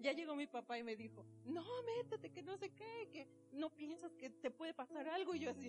Ya 0.00 0.12
llegó 0.12 0.36
mi 0.36 0.46
papá 0.46 0.78
y 0.78 0.84
me 0.84 0.94
dijo, 0.94 1.26
no, 1.44 1.64
métete, 1.82 2.30
que 2.30 2.42
no 2.42 2.56
sé 2.56 2.72
qué, 2.72 3.08
que 3.12 3.28
no 3.52 3.70
piensas 3.70 4.14
que 4.14 4.30
te 4.30 4.50
puede 4.50 4.72
pasar 4.72 5.08
algo. 5.08 5.34
Y 5.34 5.40
yo 5.40 5.50
así, 5.50 5.68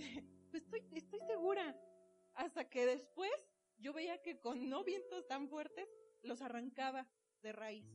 pues 0.52 0.64
estoy, 0.64 0.84
estoy 0.94 1.20
segura. 1.22 1.76
Hasta 2.36 2.70
que 2.70 2.86
después 2.86 3.32
yo 3.80 3.92
veía 3.92 4.22
que 4.22 4.40
con 4.40 4.70
no 4.70 4.84
vientos 4.84 5.28
tan 5.28 5.50
fuertes 5.50 5.90
los 6.22 6.42
arrancaba 6.42 7.08
de 7.42 7.52
raíz. 7.54 7.86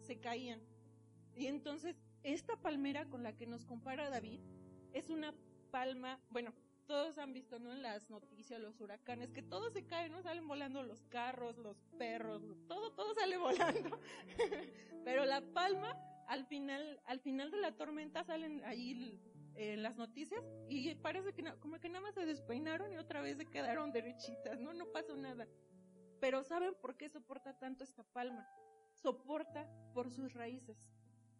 Se 0.00 0.20
caían. 0.20 0.60
Y 1.34 1.46
entonces 1.46 1.96
esta 2.22 2.56
palmera 2.56 3.06
con 3.06 3.22
la 3.22 3.36
que 3.36 3.46
nos 3.46 3.64
compara 3.64 4.10
David 4.10 4.40
es 4.92 5.10
una 5.10 5.34
palma, 5.70 6.20
bueno, 6.30 6.52
todos 6.86 7.16
han 7.18 7.32
visto, 7.32 7.58
¿no? 7.58 7.72
En 7.72 7.82
las 7.82 8.10
noticias, 8.10 8.60
los 8.60 8.80
huracanes, 8.80 9.32
que 9.32 9.42
todo 9.42 9.70
se 9.70 9.86
cae, 9.86 10.08
¿no? 10.08 10.22
Salen 10.22 10.46
volando 10.46 10.82
los 10.82 11.04
carros, 11.06 11.56
los 11.56 11.76
perros, 11.98 12.42
todo, 12.68 12.92
todo 12.92 13.14
sale 13.14 13.36
volando. 13.38 13.98
Pero 15.04 15.24
la 15.24 15.40
palma, 15.40 15.96
al 16.28 16.44
final, 16.46 17.00
al 17.06 17.20
final 17.20 17.50
de 17.50 17.58
la 17.58 17.72
tormenta 17.72 18.24
salen 18.24 18.62
ahí 18.64 19.18
eh, 19.54 19.76
las 19.76 19.96
noticias 19.96 20.42
y 20.68 20.94
parece 20.96 21.32
que 21.32 21.44
como 21.60 21.78
que 21.78 21.88
nada 21.88 22.00
más 22.00 22.14
se 22.14 22.26
despeinaron 22.26 22.92
y 22.92 22.96
otra 22.96 23.20
vez 23.20 23.36
se 23.36 23.46
quedaron 23.46 23.92
derechitas, 23.92 24.60
¿no? 24.60 24.72
No 24.74 24.86
pasó 24.86 25.16
nada. 25.16 25.46
Pero 26.20 26.44
¿saben 26.44 26.74
por 26.80 26.96
qué 26.96 27.08
soporta 27.08 27.58
tanto 27.58 27.84
esta 27.84 28.04
palma? 28.04 28.46
Soporta 28.94 29.68
por 29.92 30.10
sus 30.10 30.34
raíces. 30.34 30.76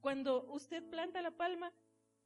Cuando 0.02 0.42
usted 0.50 0.82
planta 0.90 1.22
la 1.22 1.30
palma, 1.30 1.72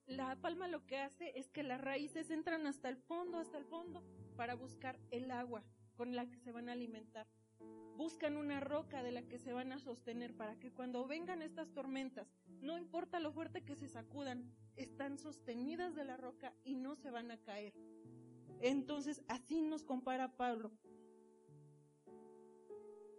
la 0.06 0.34
palma 0.36 0.66
lo 0.66 0.86
que 0.86 0.96
hace 0.96 1.38
es 1.38 1.50
que 1.50 1.62
las 1.62 1.78
raíces 1.78 2.30
entran 2.30 2.66
hasta 2.66 2.88
el 2.88 2.96
fondo, 2.96 3.36
hasta 3.36 3.58
el 3.58 3.66
fondo, 3.66 4.02
para 4.34 4.54
buscar 4.54 4.98
el 5.10 5.30
agua 5.30 5.62
con 5.94 6.16
la 6.16 6.24
que 6.30 6.38
se 6.38 6.52
van 6.52 6.70
a 6.70 6.72
alimentar. 6.72 7.26
Buscan 7.94 8.38
una 8.38 8.60
roca 8.60 9.02
de 9.02 9.12
la 9.12 9.24
que 9.24 9.38
se 9.38 9.52
van 9.52 9.72
a 9.72 9.78
sostener 9.78 10.34
para 10.34 10.58
que 10.58 10.72
cuando 10.72 11.06
vengan 11.06 11.42
estas 11.42 11.70
tormentas, 11.74 12.32
no 12.62 12.78
importa 12.78 13.20
lo 13.20 13.30
fuerte 13.30 13.62
que 13.62 13.76
se 13.76 13.88
sacudan, 13.88 14.50
están 14.76 15.18
sostenidas 15.18 15.94
de 15.94 16.06
la 16.06 16.16
roca 16.16 16.54
y 16.64 16.76
no 16.76 16.94
se 16.94 17.10
van 17.10 17.30
a 17.30 17.36
caer. 17.42 17.74
Entonces, 18.62 19.22
así 19.28 19.60
nos 19.60 19.84
compara 19.84 20.34
Pablo. 20.34 20.72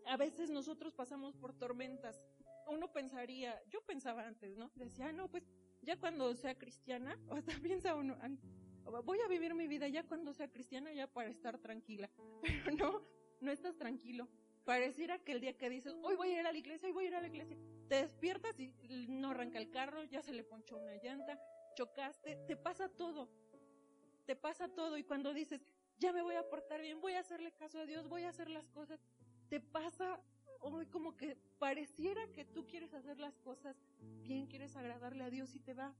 A 0.07 0.17
veces 0.17 0.49
nosotros 0.49 0.95
pasamos 0.95 1.35
por 1.35 1.53
tormentas 1.53 2.23
uno 2.69 2.91
pensaría, 2.91 3.61
yo 3.69 3.81
pensaba 3.81 4.25
antes, 4.27 4.55
¿no? 4.57 4.71
Decía, 4.75 5.11
no, 5.11 5.29
pues 5.29 5.43
ya 5.81 5.97
cuando 5.97 6.33
sea 6.35 6.55
cristiana, 6.57 7.17
o 7.29 7.35
hasta 7.35 7.53
piensa 7.59 7.95
uno, 7.95 8.17
voy 9.03 9.19
a 9.19 9.27
vivir 9.27 9.53
mi 9.53 9.67
vida 9.67 9.87
ya 9.87 10.03
cuando 10.03 10.33
sea 10.33 10.47
cristiana 10.49 10.93
ya 10.93 11.07
para 11.07 11.29
estar 11.29 11.57
tranquila. 11.57 12.09
Pero 12.41 12.71
no, 12.71 13.07
no 13.41 13.51
estás 13.51 13.77
tranquilo. 13.77 14.27
Pareciera 14.65 15.17
que 15.19 15.31
el 15.31 15.41
día 15.41 15.57
que 15.57 15.69
dices, 15.69 15.93
hoy 16.01 16.15
voy 16.15 16.29
a 16.29 16.41
ir 16.41 16.47
a 16.47 16.51
la 16.51 16.57
iglesia, 16.57 16.87
hoy 16.87 16.93
voy 16.93 17.05
a 17.05 17.07
ir 17.07 17.15
a 17.15 17.21
la 17.21 17.27
iglesia, 17.27 17.57
te 17.87 17.95
despiertas 17.95 18.59
y 18.59 18.73
no 19.07 19.29
arranca 19.29 19.59
el 19.59 19.69
carro, 19.69 20.03
ya 20.03 20.21
se 20.21 20.33
le 20.33 20.43
ponchó 20.43 20.77
una 20.77 20.95
llanta, 20.95 21.39
chocaste, 21.75 22.35
te 22.47 22.57
pasa 22.57 22.89
todo. 22.89 23.29
Te 24.25 24.35
pasa 24.35 24.67
todo 24.67 24.97
y 24.97 25.03
cuando 25.03 25.33
dices, 25.33 25.61
ya 25.97 26.11
me 26.11 26.21
voy 26.21 26.35
a 26.35 26.49
portar 26.49 26.81
bien, 26.81 26.99
voy 26.99 27.13
a 27.13 27.19
hacerle 27.19 27.53
caso 27.53 27.79
a 27.79 27.85
Dios, 27.85 28.09
voy 28.09 28.23
a 28.23 28.29
hacer 28.29 28.49
las 28.49 28.67
cosas, 28.67 28.99
te 29.47 29.61
pasa 29.61 30.21
hoy 30.61 30.85
como 30.87 31.15
que 31.15 31.35
pareciera 31.59 32.27
que 32.31 32.45
tú 32.45 32.67
quieres 32.67 32.93
hacer 32.93 33.19
las 33.19 33.37
cosas 33.39 33.75
bien, 34.21 34.47
quieres 34.47 34.75
agradarle 34.75 35.23
a 35.23 35.29
Dios 35.29 35.55
y 35.55 35.59
te 35.59 35.73
va 35.73 35.95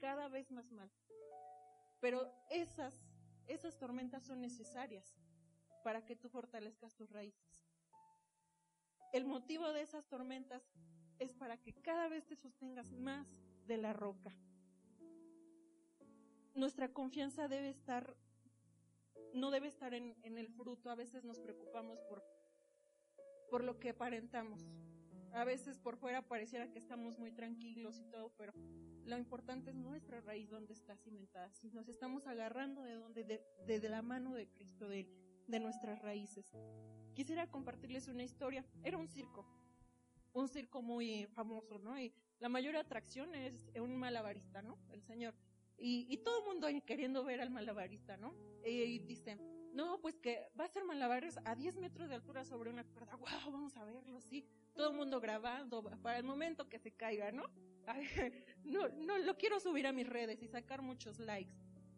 cada 0.00 0.28
vez 0.28 0.50
más 0.50 0.70
mal. 0.72 0.90
Pero 2.00 2.30
esas, 2.50 2.94
esas 3.46 3.78
tormentas 3.78 4.24
son 4.24 4.40
necesarias 4.40 5.16
para 5.82 6.04
que 6.04 6.16
tú 6.16 6.28
fortalezcas 6.28 6.94
tus 6.94 7.10
raíces. 7.10 7.64
El 9.12 9.24
motivo 9.24 9.72
de 9.72 9.82
esas 9.82 10.06
tormentas 10.08 10.62
es 11.18 11.32
para 11.32 11.56
que 11.56 11.72
cada 11.72 12.08
vez 12.08 12.26
te 12.26 12.36
sostengas 12.36 12.92
más 12.92 13.26
de 13.66 13.78
la 13.78 13.92
roca. 13.92 14.36
Nuestra 16.54 16.92
confianza 16.92 17.48
debe 17.48 17.68
estar, 17.68 18.16
no 19.32 19.50
debe 19.50 19.68
estar 19.68 19.94
en, 19.94 20.16
en 20.22 20.38
el 20.38 20.48
fruto. 20.48 20.90
A 20.90 20.94
veces 20.94 21.24
nos 21.24 21.38
preocupamos 21.38 22.00
por 22.02 22.24
por 23.50 23.64
lo 23.64 23.78
que 23.78 23.90
aparentamos. 23.90 24.66
A 25.32 25.44
veces 25.44 25.78
por 25.78 25.96
fuera 25.96 26.22
pareciera 26.22 26.70
que 26.70 26.78
estamos 26.78 27.18
muy 27.18 27.30
tranquilos 27.30 27.98
y 27.98 28.04
todo, 28.04 28.32
pero 28.38 28.54
lo 29.04 29.18
importante 29.18 29.70
es 29.70 29.76
nuestra 29.76 30.20
raíz 30.20 30.48
donde 30.48 30.72
está 30.72 30.96
cimentada. 30.96 31.50
Si 31.52 31.70
nos 31.70 31.88
estamos 31.88 32.26
agarrando 32.26 32.82
de 32.82 32.94
donde, 32.94 33.42
de, 33.66 33.88
la 33.88 34.00
mano 34.02 34.34
de 34.34 34.48
Cristo, 34.48 34.88
de, 34.88 35.06
de 35.46 35.60
nuestras 35.60 36.00
raíces. 36.00 36.52
Quisiera 37.14 37.50
compartirles 37.50 38.08
una 38.08 38.24
historia. 38.24 38.64
Era 38.82 38.96
un 38.96 39.08
circo, 39.08 39.46
un 40.32 40.48
circo 40.48 40.82
muy 40.82 41.26
famoso, 41.34 41.78
¿no? 41.78 41.98
Y 42.00 42.12
la 42.40 42.48
mayor 42.48 42.76
atracción 42.76 43.34
es 43.34 43.68
un 43.78 43.96
malabarista, 43.96 44.62
¿no? 44.62 44.78
El 44.90 45.02
señor. 45.02 45.34
Y, 45.78 46.06
y 46.08 46.18
todo 46.18 46.40
el 46.40 46.46
mundo 46.46 46.68
queriendo 46.86 47.24
ver 47.24 47.40
al 47.40 47.50
malabarista, 47.50 48.16
¿no? 48.16 48.34
Y 48.64 49.00
dice, 49.00 49.38
no, 49.76 50.00
pues 50.00 50.18
que 50.18 50.48
va 50.58 50.64
a 50.64 50.68
ser 50.68 50.84
malabares 50.84 51.38
a 51.44 51.54
10 51.54 51.76
metros 51.76 52.08
de 52.08 52.14
altura 52.14 52.46
sobre 52.46 52.70
una 52.70 52.82
cuerda. 52.82 53.14
¡Wow! 53.16 53.52
Vamos 53.52 53.76
a 53.76 53.84
verlo, 53.84 54.22
sí. 54.22 54.42
Todo 54.74 54.88
el 54.88 54.96
mundo 54.96 55.20
grabando 55.20 55.82
para 56.02 56.16
el 56.16 56.24
momento 56.24 56.66
que 56.66 56.78
se 56.78 56.92
caiga, 56.92 57.30
¿no? 57.30 57.44
no, 58.64 58.88
no, 58.88 59.18
lo 59.18 59.36
quiero 59.36 59.60
subir 59.60 59.86
a 59.86 59.92
mis 59.92 60.08
redes 60.08 60.42
y 60.42 60.48
sacar 60.48 60.80
muchos 60.80 61.18
likes. 61.18 61.52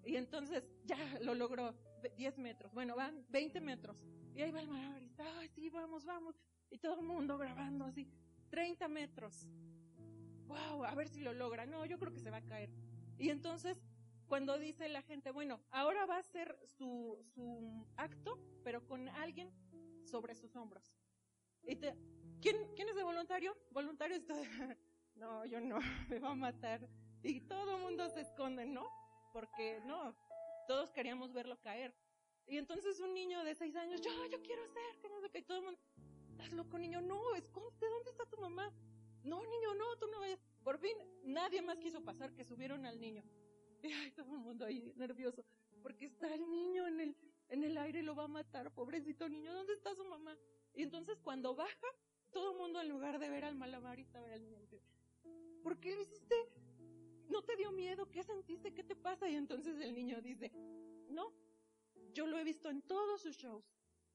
Y 0.05 0.17
entonces 0.17 0.69
ya 0.87 0.99
lo 1.21 1.37
logró 1.37 1.73
10 2.17 2.39
metros. 2.39 2.75
Bueno, 2.75 2.97
van 2.97 3.25
20 3.29 3.61
metros. 3.61 3.97
Y 4.35 4.43
ahí 4.43 4.51
va 4.51 4.61
el 4.61 4.69
malabarista. 4.69 5.25
¡Ay, 5.39 5.49
sí, 5.49 5.69
vamos, 5.71 6.05
vamos! 6.05 6.35
Y 6.71 6.79
todo 6.79 6.99
el 6.99 7.07
mundo 7.07 7.39
grabando 7.39 7.85
así. 7.85 8.09
30 8.51 8.89
metros. 8.89 9.47
¡Wow! 10.49 10.85
A 10.85 10.97
ver 10.97 11.09
si 11.09 11.21
lo 11.21 11.33
logra. 11.33 11.65
No, 11.65 11.87
yo 11.87 11.97
creo 12.01 12.13
que 12.13 12.19
se 12.19 12.33
va 12.33 12.39
a 12.39 12.45
caer. 12.45 12.71
Y 13.19 13.31
entonces 13.31 13.81
cuando 14.29 14.59
dice 14.59 14.89
la 14.89 15.03
gente, 15.03 15.31
bueno, 15.31 15.61
ahora 15.71 16.07
va 16.07 16.19
a 16.19 16.23
ser 16.23 16.59
su, 16.67 17.19
su 17.35 17.87
acto, 17.97 18.39
pero 18.63 18.87
con 18.87 19.09
alguien 19.09 19.51
sobre 20.05 20.35
sus 20.35 20.55
hombros. 20.55 20.95
Y 21.63 21.77
¿quién, 21.77 22.75
¿Quién 22.77 22.89
es 22.89 22.97
el 22.97 23.05
voluntario? 23.05 23.57
Voluntario 23.71 24.17
está, 24.17 24.35
no, 25.17 25.45
yo 25.47 25.61
no, 25.61 25.79
me 26.09 26.19
va 26.19 26.31
a 26.31 26.35
matar. 26.35 26.89
Y 27.23 27.41
todo 27.41 27.77
el 27.77 27.83
mundo 27.83 28.09
se 28.11 28.21
esconde, 28.21 28.67
¿no? 28.67 28.87
Porque 29.33 29.81
no, 29.85 30.15
todos 30.67 30.91
queríamos 30.93 31.33
verlo 31.33 31.59
caer. 31.61 31.95
Y 32.47 32.57
entonces 32.57 33.01
un 33.01 33.13
niño 33.13 33.43
de 33.45 33.55
seis 33.55 33.77
años, 33.77 34.01
yo, 34.01 34.11
yo 34.31 34.43
quiero 34.43 34.67
ser, 34.69 35.01
que 35.01 35.09
no 35.09 35.21
sé 35.21 35.31
qué, 35.31 35.43
todo 35.43 35.59
el 35.59 35.65
mundo, 35.65 35.81
estás 36.31 36.53
loco 36.53 36.79
niño, 36.79 37.01
no, 37.01 37.35
escóndete, 37.35 37.87
¿dónde 37.87 38.11
está 38.11 38.25
tu 38.27 38.39
mamá? 38.39 38.73
No, 39.23 39.45
niño, 39.45 39.75
no, 39.75 39.97
tú 39.99 40.07
no 40.07 40.21
vayas. 40.21 40.41
Por 40.63 40.79
fin, 40.79 40.97
nadie 41.25 41.61
más 41.61 41.79
quiso 41.79 42.03
pasar 42.03 42.33
que 42.35 42.45
subieron 42.45 42.87
al 42.87 43.01
niño. 43.01 43.25
Ay, 43.83 44.11
todo 44.13 44.33
el 44.35 44.41
mundo 44.41 44.65
ahí 44.65 44.93
nervioso, 44.97 45.45
porque 45.83 46.07
está 46.07 46.33
el 46.35 46.49
niño 46.51 46.87
en 46.87 47.01
el, 47.01 47.17
en 47.49 47.65
el 47.65 47.77
aire 47.79 48.01
y 48.01 48.03
lo 48.03 48.15
va 48.15 48.25
a 48.25 48.29
matar, 48.29 48.73
pobrecito 48.73 49.29
niño, 49.29 49.53
¿dónde 49.53 49.75
está 49.75 49.95
su 49.95 50.05
mamá? 50.05 50.37
Y 50.75 50.83
entonces 50.83 51.19
cuando 51.21 51.55
baja, 51.55 51.87
todo 52.31 52.53
el 52.53 52.59
mundo 52.59 52.81
en 52.81 52.89
lugar 52.89 53.19
de 53.19 53.29
ver 53.29 53.45
al 53.45 53.55
malabarista 53.55 54.21
ve 54.21 54.33
al 54.33 54.45
niño. 54.45 54.69
¿Por 55.63 55.79
qué 55.79 55.95
lo 55.95 56.03
hiciste? 56.03 56.35
¿No 57.29 57.43
te 57.43 57.57
dio 57.57 57.73
miedo? 57.73 58.11
¿Qué 58.11 58.23
sentiste? 58.23 58.73
¿Qué 58.73 58.83
te 58.83 58.97
pasa? 58.97 59.29
Y 59.29 59.37
entonces 59.37 59.81
el 59.81 59.95
niño 59.95 60.21
dice, 60.21 60.51
no, 61.09 61.33
yo 62.13 62.27
lo 62.27 62.39
he 62.39 62.45
visto 62.45 62.71
en 62.71 62.83
todos 62.83 63.23
sus 63.23 63.37
shows 63.37 63.65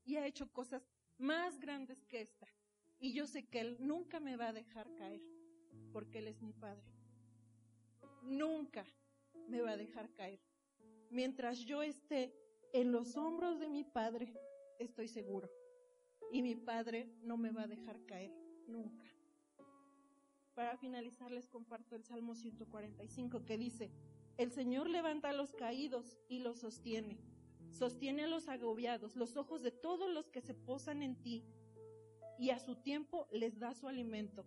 y 0.04 0.16
ha 0.16 0.26
hecho 0.26 0.52
cosas 0.52 0.88
más 1.18 1.60
grandes 1.60 2.04
que 2.06 2.22
esta. 2.22 2.48
Y 3.00 3.14
yo 3.14 3.28
sé 3.28 3.46
que 3.46 3.60
él 3.60 3.78
nunca 3.80 4.20
me 4.20 4.36
va 4.36 4.48
a 4.48 4.54
dejar 4.54 4.94
caer, 4.96 5.22
porque 5.92 6.20
él 6.20 6.28
es 6.28 6.42
mi 6.42 6.54
padre. 6.54 6.84
Nunca 8.22 8.86
me 9.48 9.62
va 9.62 9.72
a 9.72 9.78
dejar 9.78 10.12
caer. 10.14 10.40
Mientras 11.10 11.60
yo 11.60 11.82
esté 11.84 12.34
en 12.74 12.92
los 12.92 13.16
hombros 13.18 13.60
de 13.60 13.70
mi 13.70 13.84
Padre, 13.84 14.34
estoy 14.80 15.08
seguro. 15.08 15.50
y 16.32 16.42
mi 16.42 16.56
Padre 16.56 17.08
no 17.22 17.38
me 17.38 17.52
va 17.52 17.64
a 17.64 17.68
dejar 17.68 18.04
caer 18.06 18.32
nunca. 18.68 19.06
Para 20.56 20.78
finalizar 20.78 21.32
les 21.32 21.48
comparto 21.48 21.96
el 21.96 22.04
Salmo 22.04 22.34
145 22.34 23.46
que 23.46 23.58
dice, 23.58 23.92
el 24.38 24.52
Señor 24.52 24.90
levanta 24.90 25.30
a 25.30 25.34
los 25.34 25.54
caídos 25.54 26.18
y 26.28 26.40
los 26.40 26.60
sostiene, 26.60 27.20
sostiene 27.70 28.24
a 28.24 28.28
los 28.28 28.48
agobiados, 28.48 29.16
los 29.16 29.38
ojos 29.38 29.62
de 29.62 29.72
todos 29.72 30.12
los 30.12 30.32
que 30.32 30.42
se 30.42 30.56
posan 30.56 31.04
en 31.04 31.22
ti 31.22 31.44
y 32.40 32.50
a 32.50 32.58
su 32.58 32.76
tiempo 32.76 33.28
les 33.32 33.60
da 33.60 33.76
su 33.76 33.88
alimento. 33.88 34.46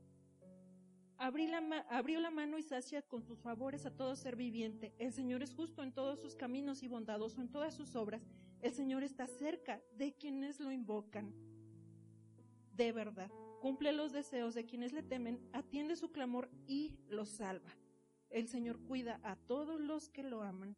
La 1.19 1.87
abrió 1.91 2.21
la 2.21 2.31
mano 2.31 2.59
y 2.59 2.63
sacia 2.63 3.03
con 3.03 3.23
sus 3.23 3.39
favores 3.41 3.87
a 3.87 3.91
todo 3.91 4.17
ser 4.17 4.37
viviente. 4.37 4.95
El 4.99 5.13
Señor 5.13 5.43
es 5.43 5.55
justo 5.55 5.83
en 5.83 5.93
todos 5.93 6.21
sus 6.21 6.35
caminos 6.35 6.83
y 6.83 6.89
bondadoso 6.89 7.41
en 7.41 7.49
todas 7.49 7.75
sus 7.75 7.97
obras. 7.97 8.23
El 8.61 8.73
Señor 8.73 9.03
está 9.03 9.27
cerca 9.27 9.83
de 9.97 10.15
quienes 10.15 10.61
lo 10.61 10.71
invocan. 10.71 11.33
De 12.75 12.93
verdad, 12.93 13.31
cumple 13.61 13.93
los 13.93 14.13
deseos 14.13 14.55
de 14.55 14.67
quienes 14.67 14.93
le 14.93 15.03
temen, 15.03 15.41
atiende 15.53 15.97
su 15.97 16.13
clamor 16.13 16.51
y 16.67 16.99
los 17.09 17.31
salva. 17.31 17.71
El 18.29 18.49
Señor 18.49 18.79
cuida 18.81 19.21
a 19.23 19.37
todos 19.37 19.81
los 19.81 20.11
que 20.11 20.23
lo 20.23 20.43
aman. 20.43 20.77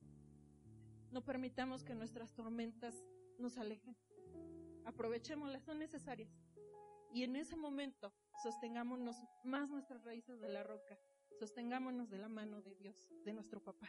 No 1.10 1.24
permitamos 1.24 1.82
que 1.82 1.94
nuestras 1.94 2.32
tormentas 2.34 3.04
nos 3.38 3.58
alejen. 3.58 3.96
Aprovechémoslas, 4.84 5.64
son 5.64 5.78
necesarias. 5.78 6.30
Y 7.12 7.22
en 7.22 7.36
ese 7.36 7.56
momento 7.56 8.12
sostengámonos 8.42 9.16
más 9.44 9.68
nuestras 9.70 10.04
raíces 10.04 10.40
de 10.40 10.48
la 10.48 10.62
roca, 10.62 10.96
sostengámonos 11.38 12.10
de 12.10 12.18
la 12.18 12.28
mano 12.28 12.60
de 12.62 12.74
Dios, 12.74 13.08
de 13.24 13.32
nuestro 13.32 13.60
papá. 13.60 13.88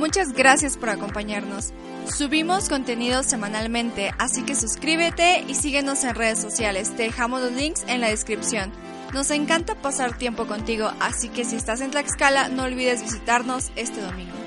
Muchas 0.00 0.32
gracias 0.32 0.78
por 0.78 0.88
acompañarnos. 0.88 1.74
Subimos 2.06 2.70
contenido 2.70 3.22
semanalmente, 3.22 4.12
así 4.18 4.42
que 4.46 4.54
suscríbete 4.54 5.44
y 5.46 5.54
síguenos 5.54 6.04
en 6.04 6.14
redes 6.14 6.38
sociales. 6.38 6.96
Te 6.96 7.02
dejamos 7.02 7.42
los 7.42 7.52
links 7.52 7.84
en 7.86 8.00
la 8.00 8.08
descripción. 8.08 8.72
Nos 9.12 9.30
encanta 9.30 9.74
pasar 9.74 10.16
tiempo 10.16 10.46
contigo, 10.46 10.90
así 11.00 11.28
que 11.28 11.44
si 11.44 11.56
estás 11.56 11.82
en 11.82 11.90
Tlaxcala 11.90 12.48
no 12.48 12.62
olvides 12.62 13.02
visitarnos 13.02 13.70
este 13.76 14.00
domingo. 14.00 14.39